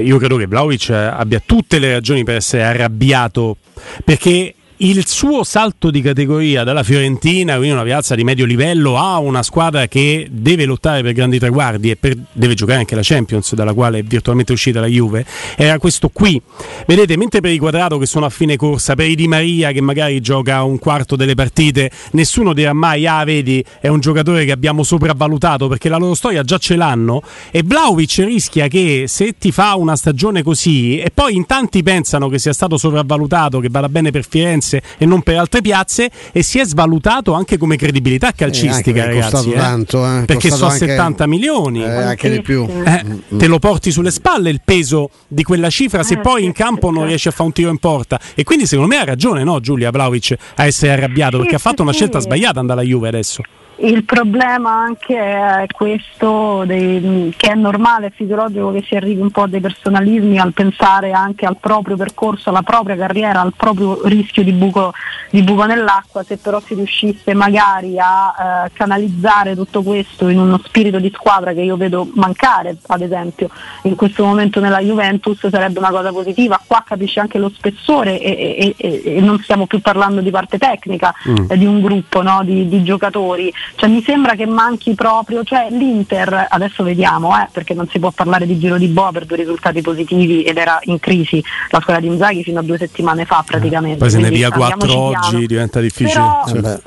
io 0.02 0.18
credo 0.18 0.36
che 0.36 0.46
Vlaovic 0.46 0.90
eh, 0.90 0.94
abbia 0.94 1.42
tutte 1.44 1.78
le 1.78 1.92
ragioni 1.92 2.24
per 2.24 2.36
essere 2.36 2.64
arrabbiato 2.64 3.56
perché 4.04 4.54
il 4.84 5.06
suo 5.06 5.44
salto 5.44 5.92
di 5.92 6.00
categoria 6.00 6.64
dalla 6.64 6.82
Fiorentina, 6.82 7.54
quindi 7.54 7.72
una 7.72 7.84
piazza 7.84 8.16
di 8.16 8.24
medio 8.24 8.44
livello, 8.44 8.98
a 8.98 9.18
una 9.18 9.44
squadra 9.44 9.86
che 9.86 10.26
deve 10.28 10.64
lottare 10.64 11.02
per 11.02 11.12
grandi 11.12 11.38
traguardi 11.38 11.90
e 11.90 11.96
per- 11.96 12.18
deve 12.32 12.54
giocare 12.54 12.80
anche 12.80 12.96
la 12.96 13.00
Champions, 13.04 13.54
dalla 13.54 13.74
quale 13.74 14.00
è 14.00 14.02
virtualmente 14.02 14.50
uscita 14.50 14.80
la 14.80 14.88
Juve, 14.88 15.24
era 15.56 15.78
questo 15.78 16.08
qui. 16.08 16.40
Vedete, 16.84 17.16
mentre 17.16 17.40
per 17.40 17.52
i 17.52 17.58
quadrato 17.58 17.96
che 17.96 18.06
sono 18.06 18.26
a 18.26 18.28
fine 18.28 18.56
corsa, 18.56 18.96
per 18.96 19.08
i 19.08 19.14
Di 19.14 19.28
Maria 19.28 19.70
che 19.70 19.80
magari 19.80 20.20
gioca 20.20 20.64
un 20.64 20.80
quarto 20.80 21.14
delle 21.14 21.36
partite, 21.36 21.88
nessuno 22.12 22.52
dirà 22.52 22.72
mai, 22.72 23.06
ah 23.06 23.22
vedi, 23.22 23.64
è 23.80 23.86
un 23.86 24.00
giocatore 24.00 24.44
che 24.44 24.50
abbiamo 24.50 24.82
sopravvalutato 24.82 25.68
perché 25.68 25.88
la 25.88 25.98
loro 25.98 26.14
storia 26.14 26.42
già 26.42 26.58
ce 26.58 26.74
l'hanno 26.74 27.22
e 27.52 27.62
Vlaovic 27.62 28.16
rischia 28.24 28.66
che 28.66 29.04
se 29.06 29.36
ti 29.38 29.52
fa 29.52 29.76
una 29.76 29.94
stagione 29.94 30.42
così 30.42 30.98
e 30.98 31.12
poi 31.14 31.36
in 31.36 31.46
tanti 31.46 31.84
pensano 31.84 32.28
che 32.28 32.40
sia 32.40 32.52
stato 32.52 32.76
sopravvalutato, 32.76 33.60
che 33.60 33.68
vada 33.70 33.88
bene 33.88 34.10
per 34.10 34.26
Firenze 34.26 34.70
e 34.98 35.04
non 35.06 35.22
per 35.22 35.38
altre 35.38 35.60
piazze 35.60 36.10
e 36.32 36.42
si 36.42 36.58
è 36.58 36.64
svalutato 36.64 37.32
anche 37.32 37.58
come 37.58 37.76
credibilità 37.76 38.32
calcistica, 38.32 39.00
Eh, 39.00 39.04
perché 39.04 39.18
è 39.18 39.22
ragazzi. 39.22 39.50
eh. 39.50 39.54
tanto, 39.56 40.04
eh, 40.06 40.24
Perché 40.24 40.48
costato 40.48 40.56
so 40.56 40.66
anche- 40.66 40.86
70 40.86 41.26
milioni. 41.26 41.82
Eh, 41.82 41.88
anche 41.90 42.30
di 42.30 42.40
più. 42.42 42.66
Eh, 42.84 43.04
te 43.36 43.46
lo 43.46 43.58
porti 43.58 43.90
sulle 43.90 44.10
spalle 44.10 44.50
il 44.50 44.60
peso 44.64 45.10
di 45.28 45.42
quella 45.42 45.70
cifra 45.70 46.02
se 46.02 46.14
Eh, 46.14 46.18
poi 46.18 46.44
in 46.44 46.52
campo 46.52 46.90
non 46.90 47.06
riesci 47.06 47.28
a 47.28 47.30
fare 47.30 47.44
un 47.44 47.52
tiro 47.52 47.70
in 47.70 47.78
porta 47.78 48.20
e 48.34 48.44
quindi 48.44 48.66
secondo 48.66 48.94
me 48.94 49.00
ha 49.00 49.04
ragione 49.04 49.42
no, 49.44 49.60
Giulia 49.60 49.90
Vlaovic 49.90 50.36
a 50.56 50.64
essere 50.66 50.92
arrabbiato 50.92 51.38
perché 51.38 51.54
ha 51.56 51.58
fatto 51.58 51.82
una 51.82 51.92
scelta 51.92 52.18
sbagliata 52.20 52.60
andare 52.60 52.80
alla 52.80 52.88
Juve 52.88 53.08
adesso 53.08 53.42
Il 53.82 54.04
problema 54.04 54.70
anche 54.70 55.16
è 55.18 55.66
questo, 55.72 56.62
dei- 56.66 57.34
che 57.36 57.50
è 57.50 57.54
normale, 57.56 58.06
è 58.06 58.10
fisiologico 58.10 58.70
che 58.70 58.82
si 58.86 58.94
arrivi 58.94 59.20
un 59.20 59.30
po' 59.32 59.42
a 59.42 59.48
dei 59.48 59.58
personalismi 59.60 60.38
al 60.38 60.52
pensare 60.52 61.10
anche 61.10 61.46
al 61.46 61.56
proprio 61.58 61.96
percorso, 61.96 62.50
alla 62.50 62.62
propria 62.62 62.96
carriera, 62.96 63.40
al 63.40 63.54
proprio 63.56 64.06
rischio 64.06 64.44
di 64.44 64.52
buco, 64.52 64.92
di 65.30 65.42
buco 65.42 65.64
nell'acqua, 65.64 66.22
se 66.22 66.36
però 66.36 66.60
si 66.60 66.74
riuscisse 66.74 67.34
magari 67.34 67.98
a 67.98 68.66
eh, 68.66 68.70
canalizzare 68.72 69.56
tutto 69.56 69.82
questo 69.82 70.28
in 70.28 70.38
uno 70.38 70.60
spirito 70.62 71.00
di 71.00 71.10
squadra 71.12 71.52
che 71.52 71.62
io 71.62 71.76
vedo 71.76 72.08
mancare, 72.14 72.76
ad 72.86 73.00
esempio, 73.00 73.48
in 73.82 73.96
questo 73.96 74.24
momento 74.24 74.60
nella 74.60 74.78
Juventus 74.80 75.48
sarebbe 75.48 75.80
una 75.80 75.90
cosa 75.90 76.12
positiva, 76.12 76.60
qua 76.64 76.84
capisce 76.86 77.18
anche 77.18 77.38
lo 77.38 77.50
spessore 77.52 78.20
e, 78.20 78.30
e- 78.30 78.74
e- 78.76 79.02
e 79.16 79.20
non 79.20 79.40
stiamo 79.40 79.66
più 79.66 79.80
parlando 79.80 80.20
di 80.20 80.30
parte 80.30 80.56
tecnica 80.58 81.12
Mm. 81.28 81.46
eh, 81.48 81.58
di 81.58 81.66
un 81.66 81.80
gruppo 81.80 82.22
no, 82.22 82.42
di, 82.44 82.68
di 82.68 82.82
giocatori, 82.82 83.52
cioè, 83.74 83.88
mi 83.88 84.02
sembra 84.02 84.34
che 84.34 84.46
manchi 84.46 84.94
proprio, 84.94 85.42
cioè 85.44 85.66
l'Inter, 85.70 86.46
adesso 86.50 86.82
vediamo, 86.82 87.36
eh, 87.36 87.48
perché 87.52 87.74
non 87.74 87.88
si 87.88 87.98
può 87.98 88.10
parlare 88.10 88.46
di 88.46 88.58
giro 88.58 88.78
di 88.78 88.86
boa 88.88 89.10
per 89.12 89.24
due 89.24 89.36
risultati 89.38 89.80
positivi 89.82 90.42
ed 90.42 90.56
era 90.56 90.78
in 90.84 90.98
crisi 91.00 91.42
la 91.70 91.80
squadra 91.80 92.00
di 92.00 92.08
Inzaghi 92.08 92.42
fino 92.42 92.60
a 92.60 92.62
due 92.62 92.78
settimane 92.78 93.24
fa 93.24 93.42
praticamente. 93.46 93.98
poi 93.98 94.10
se 94.10 94.18
ne 94.18 94.30
via 94.30 94.50
4 94.50 94.72
andiamoci 94.74 94.96
oggi 95.16 95.28
piano. 95.30 95.46
diventa 95.46 95.80
difficile 95.80 96.12
Però- 96.12 96.44
Cioè. 96.46 96.80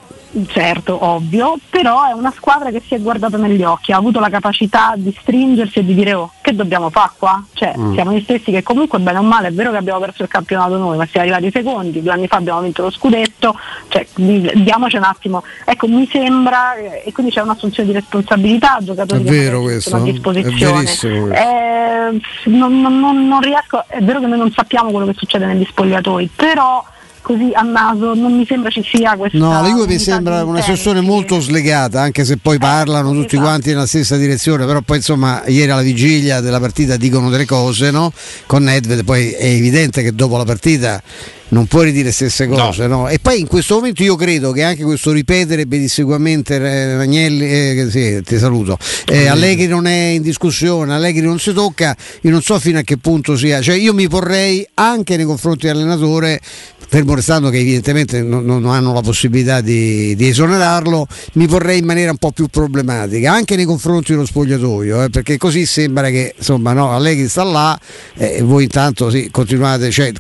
Certo, 0.47 0.97
ovvio, 1.05 1.55
però 1.69 2.05
è 2.09 2.11
una 2.11 2.33
squadra 2.35 2.69
che 2.69 2.81
si 2.85 2.93
è 2.93 2.99
guardata 2.99 3.37
negli 3.37 3.63
occhi, 3.63 3.93
ha 3.93 3.97
avuto 3.97 4.19
la 4.19 4.29
capacità 4.29 4.93
di 4.97 5.15
stringersi 5.21 5.79
e 5.79 5.85
di 5.85 5.95
dire 5.95 6.13
oh, 6.13 6.31
che 6.41 6.53
dobbiamo 6.53 6.89
fare 6.89 7.11
qua? 7.17 7.41
Cioè, 7.53 7.73
Mm. 7.77 7.93
siamo 7.93 8.11
gli 8.11 8.21
stessi 8.21 8.51
che 8.51 8.61
comunque 8.61 8.99
bene 8.99 9.19
o 9.19 9.21
male 9.21 9.47
è 9.47 9.51
vero 9.53 9.71
che 9.71 9.77
abbiamo 9.77 9.99
perso 9.99 10.23
il 10.23 10.27
campionato 10.27 10.77
noi, 10.77 10.97
ma 10.97 11.05
siamo 11.05 11.25
arrivati 11.27 11.51
secondi, 11.51 12.01
due 12.01 12.11
anni 12.11 12.27
fa 12.27 12.35
abbiamo 12.37 12.59
vinto 12.61 12.81
lo 12.81 12.89
scudetto, 12.91 13.55
cioè 13.87 14.05
di- 14.15 14.51
diamoci 14.55 14.97
un 14.97 15.03
attimo. 15.03 15.43
Ecco, 15.63 15.87
mi 15.87 16.07
sembra, 16.11 16.75
eh, 16.75 17.03
e 17.05 17.11
quindi 17.13 17.31
c'è 17.31 17.41
un'assunzione 17.41 17.87
di 17.89 17.95
responsabilità, 17.95 18.77
giocatori 18.81 19.21
È 19.21 19.25
che 19.25 19.31
vero 19.31 19.61
questo, 19.61 19.89
sono 19.91 20.03
a 20.03 20.05
è 20.07 20.11
disposizione. 20.11 20.73
questo. 20.83 21.07
Eh, 21.07 22.21
non- 22.45 22.81
non- 22.81 23.27
non 23.27 23.39
riesco, 23.41 23.83
è 23.87 24.01
vero 24.01 24.19
che 24.19 24.25
noi 24.27 24.37
non 24.37 24.51
sappiamo 24.51 24.91
quello 24.91 25.05
che 25.05 25.13
succede 25.15 25.45
negli 25.45 25.65
spogliatoi, 25.65 26.29
però 26.35 26.83
così 27.25 27.49
a 27.53 27.63
naso 27.63 28.13
non 28.13 28.37
mi 28.37 28.45
sembra 28.45 28.69
ci 28.69 28.83
sia 28.83 29.15
questa 29.17 29.39
No, 29.39 29.59
la 29.59 29.67
Juve 29.67 29.87
mi 29.87 29.97
sembra 29.97 30.43
una 30.43 30.61
situazione 30.61 31.01
molto 31.01 31.39
slegata, 31.39 31.99
anche 31.99 32.23
se 32.23 32.37
poi 32.37 32.59
parlano 32.59 33.11
tutti 33.13 33.33
esatto. 33.33 33.41
quanti 33.41 33.69
nella 33.69 33.87
stessa 33.87 34.15
direzione, 34.15 34.63
però 34.67 34.81
poi 34.81 34.97
insomma 34.97 35.41
ieri 35.47 35.71
alla 35.71 35.81
vigilia 35.81 36.39
della 36.39 36.59
partita 36.59 36.97
dicono 36.97 37.31
delle 37.31 37.45
cose, 37.45 37.89
no? 37.89 38.13
Con 38.45 38.63
Nedved 38.63 39.03
poi 39.03 39.31
è 39.31 39.45
evidente 39.45 40.03
che 40.03 40.13
dopo 40.13 40.37
la 40.37 40.45
partita 40.45 41.01
non 41.49 41.67
puoi 41.67 41.85
ridire 41.85 42.05
le 42.05 42.11
stesse 42.11 42.47
cose, 42.47 42.87
no? 42.87 43.07
E 43.07 43.19
poi 43.19 43.39
in 43.39 43.47
questo 43.47 43.75
momento 43.75 44.03
io 44.03 44.15
credo 44.15 44.51
che 44.51 44.63
anche 44.63 44.83
questo 44.83 45.11
ripetere 45.11 45.67
pedissequamente 45.67 46.55
eh, 46.55 46.97
Ragnelli, 46.97 47.45
eh, 47.45 47.87
sì, 47.89 48.21
ti 48.23 48.37
saluto, 48.37 48.77
eh, 49.05 49.27
Allegri 49.27 49.67
non 49.67 49.85
è 49.85 50.07
in 50.09 50.21
discussione, 50.21 50.93
Allegri 50.93 51.25
non 51.25 51.39
si 51.39 51.53
tocca, 51.53 51.95
io 52.21 52.31
non 52.31 52.41
so 52.41 52.59
fino 52.59 52.79
a 52.79 52.81
che 52.81 52.97
punto 52.97 53.37
sia, 53.37 53.61
cioè 53.61 53.75
io 53.75 53.93
mi 53.93 54.07
porrei 54.07 54.67
anche 54.75 55.15
nei 55.17 55.25
confronti 55.25 55.67
dell'allenatore 55.67 56.39
fermo 56.87 57.15
restando 57.15 57.49
che 57.49 57.57
evidentemente 57.57 58.21
non, 58.21 58.45
non 58.45 58.65
hanno 58.67 58.93
la 58.93 59.01
possibilità 59.01 59.61
di, 59.61 60.15
di 60.15 60.27
esonerarlo, 60.27 61.07
mi 61.33 61.47
porrei 61.47 61.79
in 61.79 61.85
maniera 61.85 62.11
un 62.11 62.17
po' 62.17 62.31
più 62.31 62.47
problematica, 62.47 63.31
anche 63.31 63.55
nei 63.55 63.65
confronti 63.65 64.11
dello 64.11 64.25
spogliatoio, 64.25 65.03
eh, 65.03 65.09
perché 65.09 65.37
così 65.37 65.65
sembra 65.65 66.09
che 66.09 66.35
insomma 66.37 66.73
no, 66.73 66.91
Allegri 66.91 67.27
sta 67.27 67.43
là 67.43 67.79
eh, 68.15 68.37
e 68.37 68.41
voi 68.41 68.63
intanto 68.63 69.09
sì, 69.09 69.29
continuate, 69.31 69.91
cioè, 69.91 70.11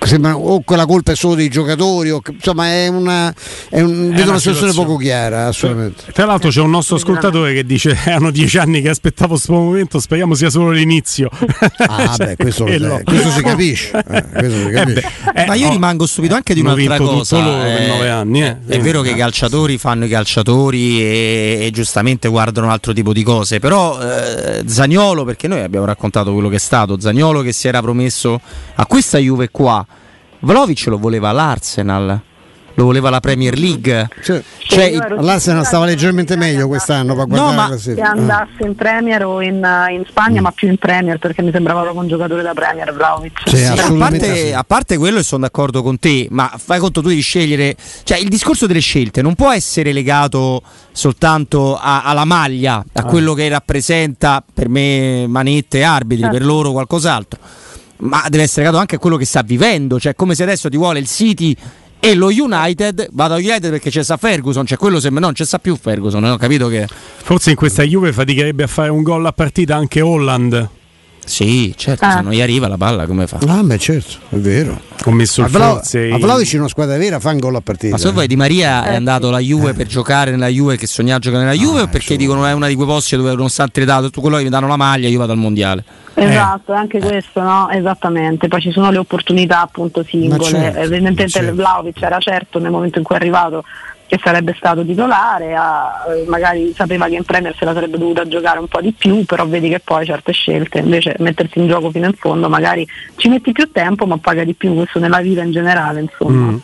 sembra, 0.00 0.36
o 0.36 0.59
quella 0.64 0.86
colpa 0.86 1.12
è 1.12 1.16
solo 1.16 1.34
dei 1.34 1.48
giocatori, 1.48 2.10
o, 2.10 2.20
insomma 2.30 2.66
è 2.68 2.88
una, 2.88 3.32
è 3.68 3.80
un- 3.80 4.08
vedo 4.10 4.22
una 4.22 4.30
una 4.30 4.38
situazione 4.38 4.70
situazione. 4.72 4.86
poco 4.86 4.96
chiara, 4.98 5.46
assolutamente. 5.46 6.12
Tra 6.12 6.24
l'altro 6.26 6.50
c'è 6.50 6.60
un 6.60 6.70
nostro 6.70 6.96
ascoltatore 6.96 7.52
che 7.54 7.64
dice 7.64 7.96
erano 8.04 8.30
dieci 8.30 8.58
anni 8.58 8.80
che 8.82 8.88
aspettavo 8.88 9.30
questo 9.34 9.52
momento, 9.52 9.98
speriamo 10.00 10.34
sia 10.34 10.50
solo 10.50 10.70
l'inizio. 10.70 11.28
Ah, 11.78 12.14
beh, 12.16 12.36
questo, 12.38 12.66
sai, 12.66 13.02
questo 13.04 13.30
si 13.30 13.42
capisce. 13.42 13.90
eh, 14.08 14.24
questo 14.28 14.58
si 14.58 14.66
Eh 14.66 14.70
capisce. 14.70 15.12
beh, 15.34 15.42
eh, 15.42 15.46
Ma 15.46 15.54
io 15.54 15.68
oh, 15.68 15.70
rimango 15.72 16.06
stupito 16.06 16.34
anche 16.34 16.54
di 16.54 16.60
un'altra 16.60 16.96
vinto 16.96 17.04
cosa. 17.12 17.36
tutto 17.36 17.50
loro 17.50 17.62
per 17.62 17.80
eh, 17.80 17.86
nove 17.86 18.08
anni, 18.10 18.42
eh. 18.44 18.56
È 18.66 18.80
vero 18.80 19.00
che 19.02 19.10
i 19.10 19.12
Eh. 19.12 19.16
calciatori 19.16 19.78
fanno 19.78 20.04
i 20.04 20.08
calciatori 20.08 21.00
e, 21.00 21.58
e 21.62 21.70
giustamente 21.72 22.28
guardano 22.28 22.66
un 22.66 22.72
altro 22.72 22.92
tipo 22.92 23.12
di 23.12 23.22
cose, 23.22 23.58
però 23.58 24.00
eh, 24.00 24.62
Zagnolo, 24.66 25.24
perché 25.24 25.48
noi 25.48 25.60
abbiamo 25.62 25.86
raccontato 25.86 26.32
quello 26.32 26.48
che 26.48 26.56
è 26.56 26.60
stato, 26.60 26.98
Zagnolo 27.00 27.42
che 27.42 27.52
si 27.52 27.68
era 27.68 27.80
promesso 27.80 28.40
a 28.74 28.86
questa 28.86 29.18
Juve 29.18 29.48
qua, 29.50 29.84
Vlaovic 30.40 30.86
lo 30.86 30.98
voleva 30.98 31.32
l'Arsenal, 31.32 32.20
lo 32.74 32.84
voleva 32.84 33.10
la 33.10 33.20
Premier 33.20 33.58
League. 33.58 34.08
Cioè, 34.22 34.42
Cioè, 34.58 34.92
L'Arsenal 35.18 35.66
stava 35.66 35.84
leggermente 35.84 36.36
meglio 36.36 36.66
quest'anno 36.68 37.14
per 37.14 37.24
andasse- 37.24 37.42
guardare 37.42 37.56
ma- 37.56 37.62
che 37.64 37.68
classifica. 37.82 38.10
andasse 38.10 38.64
in 38.64 38.74
Premier 38.76 39.24
o 39.26 39.42
in, 39.42 39.62
eh, 39.64 39.92
in 39.92 40.04
Spagna, 40.08 40.40
ma 40.40 40.50
più 40.52 40.68
in 40.68 40.78
Premier 40.78 41.18
perché 41.18 41.42
mi 41.42 41.50
sembrava 41.50 41.80
proprio 41.80 42.00
un 42.02 42.08
giocatore 42.08 42.42
da 42.42 42.54
Premier, 42.54 42.94
Vlaovic. 42.94 43.40
Sì, 43.46 43.56
Sì, 43.56 43.64
a, 43.64 43.92
parte, 43.98 44.36
sì. 44.36 44.52
a 44.52 44.64
parte 44.64 44.96
quello 44.96 45.18
e 45.18 45.22
sono 45.24 45.42
d'accordo 45.42 45.82
con 45.82 45.98
te, 45.98 46.28
ma 46.30 46.50
fai 46.56 46.78
conto 46.78 47.02
tu 47.02 47.08
devi 47.08 47.20
scegliere, 47.20 47.76
cioè 48.04 48.18
il 48.18 48.28
discorso 48.28 48.66
delle 48.66 48.80
scelte 48.80 49.20
non 49.20 49.34
può 49.34 49.50
essere 49.52 49.92
legato 49.92 50.62
soltanto 50.92 51.76
a- 51.76 52.02
alla 52.04 52.24
maglia, 52.24 52.82
a 52.92 53.04
quello 53.04 53.34
che 53.34 53.48
rappresenta 53.48 54.42
per 54.54 54.68
me 54.68 55.26
manette 55.26 55.78
e 55.78 55.82
arbitri, 55.82 56.28
per 56.30 56.44
loro 56.44 56.70
qualcos'altro, 56.72 57.40
ma 58.00 58.24
deve 58.28 58.44
essere 58.44 58.62
legato 58.62 58.78
anche 58.78 58.96
a 58.96 58.98
quello 58.98 59.16
che 59.16 59.24
sta 59.24 59.42
vivendo, 59.42 59.98
cioè 59.98 60.14
come 60.14 60.34
se 60.34 60.42
adesso 60.42 60.68
ti 60.68 60.76
vuole 60.76 60.98
il 60.98 61.06
City 61.06 61.56
e 61.98 62.14
lo 62.14 62.28
United, 62.28 63.08
vado 63.12 63.34
a 63.34 63.36
United 63.36 63.70
perché 63.70 63.90
c'è 63.90 64.02
sta 64.02 64.16
Ferguson, 64.16 64.64
cioè 64.64 64.78
quello 64.78 65.00
sembra 65.00 65.20
non 65.20 65.32
c'è 65.32 65.44
sta 65.44 65.58
più 65.58 65.76
Ferguson, 65.76 66.24
ho 66.24 66.36
capito 66.36 66.68
che 66.68 66.86
Forse 66.88 67.50
in 67.50 67.56
questa 67.56 67.82
Juve 67.82 68.12
faticherebbe 68.12 68.62
a 68.62 68.66
fare 68.66 68.88
un 68.88 69.02
gol 69.02 69.26
a 69.26 69.32
partita 69.32 69.76
anche 69.76 70.00
Holland. 70.00 70.68
Sì, 71.24 71.72
certo, 71.76 72.04
Ah. 72.04 72.12
se 72.16 72.20
non 72.22 72.32
gli 72.32 72.40
arriva 72.40 72.66
la 72.66 72.76
palla 72.76 73.06
come 73.06 73.26
fa? 73.26 73.38
Ah, 73.46 73.62
beh, 73.62 73.78
certo, 73.78 74.16
è 74.30 74.36
vero. 74.36 74.80
Ho 75.04 75.10
messo 75.12 75.40
il 75.40 75.46
A 75.46 75.48
Vla- 75.50 75.80
a 75.80 76.18
Vlaovic 76.18 76.52
in 76.54 76.58
una 76.60 76.68
squadra 76.68 76.96
vera 76.96 77.20
fa 77.20 77.30
un 77.30 77.38
gol 77.38 77.54
a 77.54 77.60
partita. 77.60 77.92
Ma 77.94 77.98
se 77.98 78.10
vuoi 78.10 78.26
Di 78.26 78.36
Maria 78.36 78.84
è 78.84 78.94
andato 78.96 79.28
alla 79.28 79.38
Juve 79.38 79.72
per 79.74 79.86
giocare 79.86 80.30
nella 80.32 80.48
Juve 80.48 80.76
che 80.76 80.86
sognava 80.86 81.18
giocare 81.20 81.44
nella 81.44 81.56
Juve 81.56 81.82
o 81.82 81.86
perché 81.86 82.16
dicono 82.16 82.44
è 82.46 82.52
una 82.52 82.66
di 82.66 82.74
quei 82.74 82.86
posti 82.86 83.16
dove 83.16 83.30
nonostante 83.30 83.80
l'età 83.80 84.00
tutto 84.00 84.20
quello 84.20 84.36
che 84.38 84.42
mi 84.42 84.48
danno 84.50 84.66
la 84.66 84.76
maglia 84.76 85.08
io 85.08 85.18
vado 85.18 85.32
al 85.32 85.38
mondiale. 85.38 85.84
Esatto, 86.14 86.72
anche 86.72 86.98
questo, 86.98 87.40
no? 87.40 87.70
Esattamente. 87.70 88.48
Poi 88.48 88.60
ci 88.60 88.72
sono 88.72 88.90
le 88.90 88.98
opportunità 88.98 89.60
appunto 89.62 90.02
singole. 90.06 90.42
certo, 90.44 90.78
Evidentemente 90.80 91.28
certo. 91.28 91.54
Vlaovic 91.54 92.02
era 92.02 92.18
certo 92.18 92.58
nel 92.58 92.70
momento 92.70 92.98
in 92.98 93.04
cui 93.04 93.14
è 93.14 93.18
arrivato 93.18 93.64
che 94.10 94.18
sarebbe 94.20 94.56
stato 94.56 94.84
titolare, 94.84 95.54
ha- 95.54 96.04
eh, 96.08 96.28
magari 96.28 96.72
sapeva 96.74 97.06
che 97.06 97.14
in 97.14 97.22
Premier 97.22 97.54
se 97.56 97.64
la 97.64 97.72
sarebbe 97.72 97.96
dovuta 97.96 98.26
giocare 98.26 98.58
un 98.58 98.66
po' 98.66 98.80
di 98.80 98.92
più, 98.92 99.24
però 99.24 99.46
vedi 99.46 99.68
che 99.68 99.78
poi 99.78 100.04
certe 100.04 100.32
scelte, 100.32 100.80
invece 100.80 101.14
mettersi 101.20 101.60
in 101.60 101.68
gioco 101.68 101.92
fino 101.92 102.06
in 102.06 102.14
fondo, 102.14 102.48
magari 102.48 102.84
ci 103.14 103.28
metti 103.28 103.52
più 103.52 103.70
tempo 103.70 104.06
ma 104.06 104.18
paga 104.18 104.42
di 104.42 104.54
più, 104.54 104.74
questo 104.74 104.98
nella 104.98 105.20
vita 105.20 105.42
in 105.42 105.52
generale, 105.52 106.00
insomma. 106.00 106.50
Mm. 106.50 106.56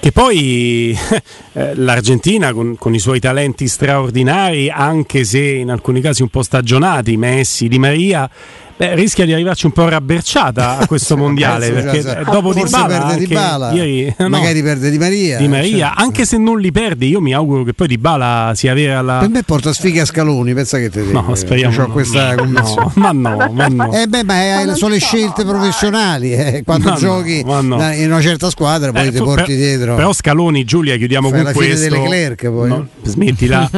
Che 0.00 0.12
poi 0.12 0.96
eh, 1.52 1.74
l'Argentina 1.74 2.54
con, 2.54 2.76
con 2.78 2.94
i 2.94 2.98
suoi 2.98 3.20
talenti 3.20 3.68
straordinari, 3.68 4.70
anche 4.70 5.24
se 5.24 5.42
in 5.42 5.70
alcuni 5.70 6.00
casi 6.00 6.22
un 6.22 6.28
po' 6.28 6.42
stagionati, 6.42 7.18
Messi, 7.18 7.68
Di 7.68 7.78
Maria, 7.78 8.30
beh, 8.76 8.94
rischia 8.94 9.24
di 9.24 9.32
arrivarci 9.32 9.66
un 9.66 9.72
po' 9.72 9.88
rabberciata 9.88 10.78
a 10.78 10.86
questo 10.88 11.16
mondiale. 11.16 11.70
Penso, 11.70 11.90
perché 12.08 12.20
eh, 12.20 12.24
dopo 12.30 12.52
Di 12.54 12.62
Bala, 12.68 13.14
Di 13.14 13.26
Bala, 13.26 13.72
ieri, 13.72 14.14
no, 14.18 14.28
magari 14.28 14.62
perde 14.62 14.90
Di 14.90 14.98
Maria. 14.98 15.38
Di 15.38 15.48
Maria, 15.48 15.92
cioè. 15.94 16.02
anche 16.04 16.24
se 16.24 16.38
non 16.38 16.58
li 16.60 16.70
perde, 16.72 17.06
io 17.06 17.20
mi 17.20 17.32
auguro 17.34 17.62
che 17.64 17.72
poi 17.74 17.86
Di 17.88 17.98
Bala 17.98 18.52
sia 18.54 18.74
vera 18.74 19.00
la. 19.02 19.18
Per 19.20 19.28
me 19.28 19.42
porta 19.42 19.72
sfiga 19.72 20.02
a 20.02 20.04
Scaloni, 20.06 20.54
pensa 20.54 20.78
che 20.78 20.90
te 20.90 21.04
dico. 21.04 21.20
No, 21.20 21.34
speriamo. 21.34 21.76
No. 21.76 21.88
questa 21.88 22.34
no, 22.44 22.92
ma 22.94 23.12
no, 23.12 23.50
ma 23.52 23.66
no. 23.68 23.92
Eh 23.94 24.06
beh, 24.06 24.24
ma 24.24 24.34
è- 24.42 24.64
Ma 24.66 24.74
sono 24.74 24.92
le 24.92 25.00
scelte 25.00 25.44
professionali, 25.44 26.32
eh, 26.32 26.62
quando 26.64 26.88
Ma 26.88 26.94
no, 26.94 26.98
giochi 26.98 27.42
da- 27.44 27.92
in 27.94 28.10
una 28.10 28.20
certa 28.20 28.50
squadra 28.50 28.92
poi 28.92 29.06
Eh, 29.06 29.12
ti 29.12 29.18
porti 29.18 29.44
per- 29.52 29.56
dietro. 29.56 29.94
Però 29.94 30.12
Scaloni, 30.12 30.64
Giulia, 30.64 30.96
chiudiamo 30.96 31.28
Fai 31.28 31.36
con 31.42 31.46
la 31.46 31.52
fine 31.58 31.66
questo. 31.66 31.88
delle 31.94 32.06
Clerc, 32.06 32.48
poi. 32.50 32.68
No, 32.68 32.86
smettila. 33.02 33.70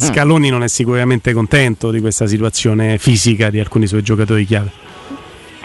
Scaloni 0.00 0.48
non 0.50 0.62
è 0.62 0.68
sicuramente 0.68 1.32
contento 1.32 1.90
di 1.90 2.00
questa 2.00 2.26
situazione 2.26 2.98
fisica 2.98 3.50
di 3.50 3.58
alcuni 3.60 3.86
suoi 3.86 4.02
giocatori 4.02 4.24
dedo 4.26 4.38
y 4.38 4.46
llave. 4.46 4.85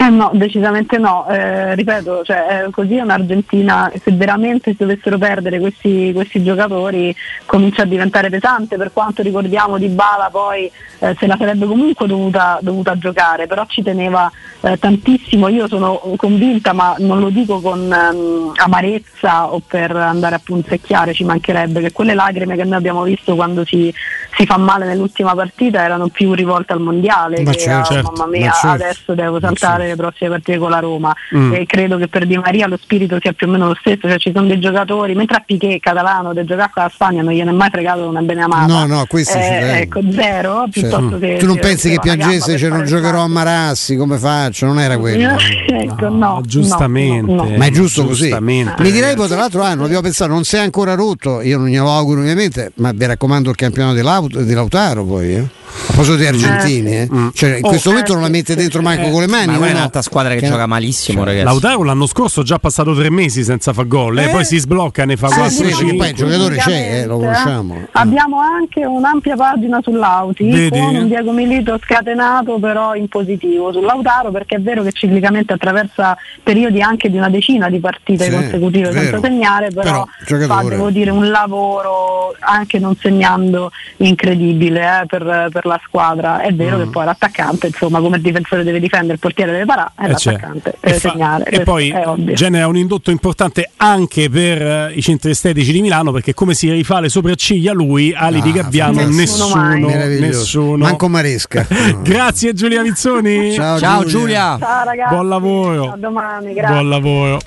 Eh 0.02 0.08
no, 0.10 0.30
decisamente 0.34 0.98
no. 0.98 1.28
Eh, 1.28 1.76
ripeto, 1.76 2.24
cioè, 2.24 2.64
eh, 2.66 2.70
così 2.72 2.96
è 2.96 3.02
un'Argentina, 3.02 3.88
se 4.02 4.10
veramente 4.10 4.72
si 4.72 4.78
dovessero 4.80 5.16
perdere 5.16 5.60
questi, 5.60 6.10
questi 6.12 6.42
giocatori, 6.42 7.14
comincia 7.46 7.82
a 7.82 7.84
diventare 7.84 8.28
pesante, 8.28 8.76
per 8.76 8.92
quanto 8.92 9.22
ricordiamo 9.22 9.78
Di 9.78 9.86
Bala 9.86 10.28
poi 10.28 10.68
eh, 10.98 11.16
se 11.18 11.26
la 11.28 11.36
sarebbe 11.36 11.66
comunque 11.66 12.08
dovuta, 12.08 12.58
dovuta 12.62 12.98
giocare, 12.98 13.46
però 13.46 13.64
ci 13.66 13.82
teneva 13.82 14.28
eh, 14.60 14.78
tantissimo, 14.78 15.48
io 15.48 15.66
sono 15.66 16.00
convinta, 16.16 16.72
ma 16.72 16.94
non 16.98 17.20
lo 17.20 17.28
dico 17.28 17.60
con 17.60 17.92
ehm, 17.92 18.52
amarezza 18.56 19.52
o 19.52 19.60
per 19.64 19.94
andare 19.94 20.36
a 20.36 20.40
punzecchiare, 20.42 21.12
ci 21.12 21.24
mancherebbe, 21.24 21.80
che 21.80 21.92
quelle 21.92 22.14
lacrime 22.14 22.56
che 22.56 22.64
noi 22.64 22.78
abbiamo 22.78 23.02
visto 23.02 23.34
quando 23.34 23.64
si, 23.64 23.92
si 24.36 24.46
fa 24.46 24.56
male 24.58 24.86
nell'ultima 24.86 25.34
partita 25.34 25.82
erano 25.82 26.08
più 26.08 26.32
rivolte 26.34 26.72
al 26.72 26.80
mondiale, 26.80 27.42
Ma 27.42 27.50
che 27.50 27.58
certo, 27.58 27.94
mamma 27.94 28.10
ma 28.18 28.26
mia, 28.26 28.52
certo. 28.52 28.68
adesso 28.68 29.14
devo 29.14 29.40
saltare 29.40 29.91
le 29.92 29.96
prossime 29.96 30.30
partite 30.30 30.58
con 30.58 30.70
la 30.70 30.78
Roma 30.78 31.14
Mm. 31.34 31.52
e 31.54 31.66
credo 31.66 31.96
che 31.98 32.08
per 32.08 32.26
Di 32.26 32.36
Maria 32.36 32.66
lo 32.66 32.76
spirito 32.80 33.18
sia 33.20 33.32
più 33.32 33.46
o 33.46 33.50
meno 33.50 33.66
lo 33.68 33.76
stesso, 33.78 34.00
cioè 34.08 34.18
ci 34.18 34.32
sono 34.34 34.46
dei 34.46 34.58
giocatori, 34.58 35.14
mentre 35.14 35.36
a 35.36 35.42
Piquet 35.44 35.80
Catalano 35.80 36.32
del 36.32 36.46
giocare 36.46 36.70
con 36.72 36.82
la 36.82 36.90
Spagna 36.92 37.22
non 37.22 37.32
gliene 37.32 37.50
è 37.50 37.54
mai 37.54 37.70
fregato 37.70 38.08
una 38.08 38.20
bene 38.20 38.42
amata. 38.42 38.66
No, 38.66 38.86
no, 38.86 39.04
questi 39.08 39.32
ci 39.32 39.38
Eh, 39.38 39.80
ecco, 39.82 40.00
zero, 40.10 40.66
piuttosto 40.70 41.10
Cioè, 41.10 41.18
che 41.18 41.36
tu 41.38 41.46
non 41.46 41.58
pensi 41.58 41.90
che 41.90 41.98
piangesse 42.00 42.56
cioè 42.58 42.68
non 42.70 42.84
giocherò 42.84 43.22
a. 43.22 43.28
Marassi 43.32 43.96
come 43.96 44.18
faccio 44.18 44.66
non 44.66 44.78
era 44.78 44.98
quello 44.98 45.36
ecco, 45.66 46.08
No, 46.08 46.34
no, 46.34 46.40
giustamente. 46.44 47.32
no, 47.32 47.44
no. 47.44 47.56
ma 47.56 47.64
è 47.66 47.70
giusto 47.70 48.04
così 48.04 48.34
mi 48.40 48.64
direi 48.90 49.14
poi 49.16 49.26
tra 49.26 49.36
l'altro 49.36 49.62
ah, 49.62 49.74
non 49.74 49.84
abbiamo 49.84 50.02
pensato 50.02 50.30
non 50.30 50.44
sei 50.44 50.60
ancora 50.60 50.94
rotto 50.94 51.40
io 51.40 51.56
non 51.58 51.68
glielo 51.68 51.90
auguro 51.90 52.20
ovviamente 52.20 52.72
ma 52.76 52.92
vi 52.92 53.06
raccomando 53.06 53.48
il 53.50 53.56
campionato 53.56 53.94
di, 53.96 54.02
Laut- 54.02 54.40
di 54.42 54.52
Lautaro 54.54 55.04
poi 55.04 55.34
eh. 55.36 55.46
A 55.74 55.84
proposito 55.86 56.16
di 56.16 56.26
argentini 56.26 56.96
eh. 56.96 57.08
Mm. 57.12 57.28
Cioè, 57.32 57.56
in 57.56 57.64
Oh, 57.64 57.68
questo 57.68 57.88
eh, 57.88 57.92
momento 57.92 58.12
non 58.14 58.22
la 58.22 58.28
mette 58.28 58.54
dentro 58.54 58.82
manco 58.82 59.08
con 59.10 59.20
le 59.20 59.26
mani 59.26 59.58
Ma 59.58 59.66
è 59.68 59.70
un'altra 59.72 60.02
squadra 60.02 60.34
che, 60.34 60.40
che- 60.40 60.48
gioca 60.48 60.66
malissimo, 60.66 61.24
ragazzi. 61.24 61.44
Lautaro 61.44 61.82
l'anno 61.82 62.06
scorso 62.06 62.40
ha 62.40 62.44
già 62.44 62.58
passato 62.58 62.94
tre 62.94 63.10
mesi 63.10 63.42
senza 63.44 63.72
far 63.72 63.86
gol, 63.86 64.18
e 64.18 64.24
Eh? 64.24 64.28
poi 64.28 64.44
si 64.44 64.58
sblocca, 64.58 65.04
ne 65.04 65.16
fa 65.16 65.28
Sì, 65.28 65.34
4 65.34 65.50
sì, 65.50 65.62
perché 65.62 65.76
5. 65.76 65.96
poi 65.96 66.08
il 66.08 66.14
giocatore 66.14 66.56
c'è, 66.56 67.00
eh, 67.02 67.06
lo 67.06 67.18
conosciamo. 67.18 67.74
Eh, 67.76 67.88
Abbiamo 67.92 68.38
anche 68.40 68.84
un'ampia 68.84 69.36
pagina 69.36 69.80
sull'Auti 69.82 70.50
Vedi? 70.50 70.78
con 70.78 70.94
un 70.94 71.06
Diego 71.08 71.32
Milito 71.32 71.78
scatenato 71.82 72.58
però 72.58 72.94
in 72.94 73.08
positivo 73.08 73.72
sull'Autaro 73.72 74.30
perché 74.30 74.56
è 74.56 74.60
vero 74.60 74.82
che 74.82 74.92
ciclicamente 74.92 75.52
attraversa 75.52 76.16
periodi 76.42 76.80
anche 76.82 77.10
di 77.10 77.16
una 77.16 77.28
decina 77.28 77.68
di 77.68 77.78
partite 77.80 78.24
Sì, 78.24 78.30
consecutive 78.30 78.90
vero. 78.90 79.00
senza 79.00 79.20
segnare, 79.28 79.68
però, 79.70 80.06
Però, 80.26 80.46
fa 80.46 80.62
devo 80.68 80.90
dire 80.90 81.10
un 81.10 81.30
lavoro 81.30 82.34
anche 82.40 82.78
non 82.78 82.96
segnando 82.96 83.70
incredibile 83.98 85.02
eh, 85.02 85.06
per, 85.06 85.48
per 85.62 85.70
la 85.70 85.80
squadra. 85.86 86.40
È 86.40 86.52
vero 86.52 86.76
Mm. 86.76 86.82
che 86.82 86.86
poi 86.90 87.04
l'attaccante, 87.04 87.66
insomma, 87.68 88.00
come 88.00 88.16
il 88.16 88.22
difensore 88.22 88.64
deve 88.64 88.80
difendere, 88.80 89.14
il 89.14 89.18
portiere 89.18 89.52
deve 89.52 89.64
parare, 89.64 89.90
è 89.96 90.04
Eh, 90.04 90.08
l'attaccante 90.08 90.70
E, 90.70 90.76
deve 90.80 90.98
fa- 90.98 91.10
segnare. 91.10 91.44
e 91.44 91.48
questo 91.48 91.64
poi 91.64 91.94
genera 92.34 92.66
un 92.66 92.76
indotto 92.76 93.10
importante 93.10 93.70
anche 93.76 94.28
per 94.28 94.60
eh, 94.62 94.92
i 94.94 95.02
centri 95.02 95.30
estetici 95.30 95.72
di 95.72 95.80
Milano 95.80 96.10
perché 96.12 96.34
come 96.34 96.54
si 96.54 96.70
rifà 96.70 97.00
le 97.00 97.08
sopracciglia 97.08 97.72
lui, 97.72 98.12
ali 98.14 98.40
di 98.42 98.50
Ah, 98.50 98.52
Gabbiano, 98.54 98.94
fantastico. 98.98 99.20
nessuno, 99.20 100.26
Nessuno 100.32 100.76
manco 100.84 101.08
Maresca 101.08 101.66
Grazie 102.02 102.52
Giulia 102.54 102.82
Vizzoni. 102.82 103.52
Ciao, 103.52 103.78
Ciao 103.78 104.04
Giulia. 104.04 104.56
Giulia. 104.56 104.58
Ciao 104.58 104.84
ragazzi, 104.84 105.14
Buon 105.14 105.28
lavoro. 105.28 105.92
a 105.92 105.96
domani, 105.96 106.52
grazie. 106.54 106.74
Buon 106.74 106.88
lavoro. 106.88 107.40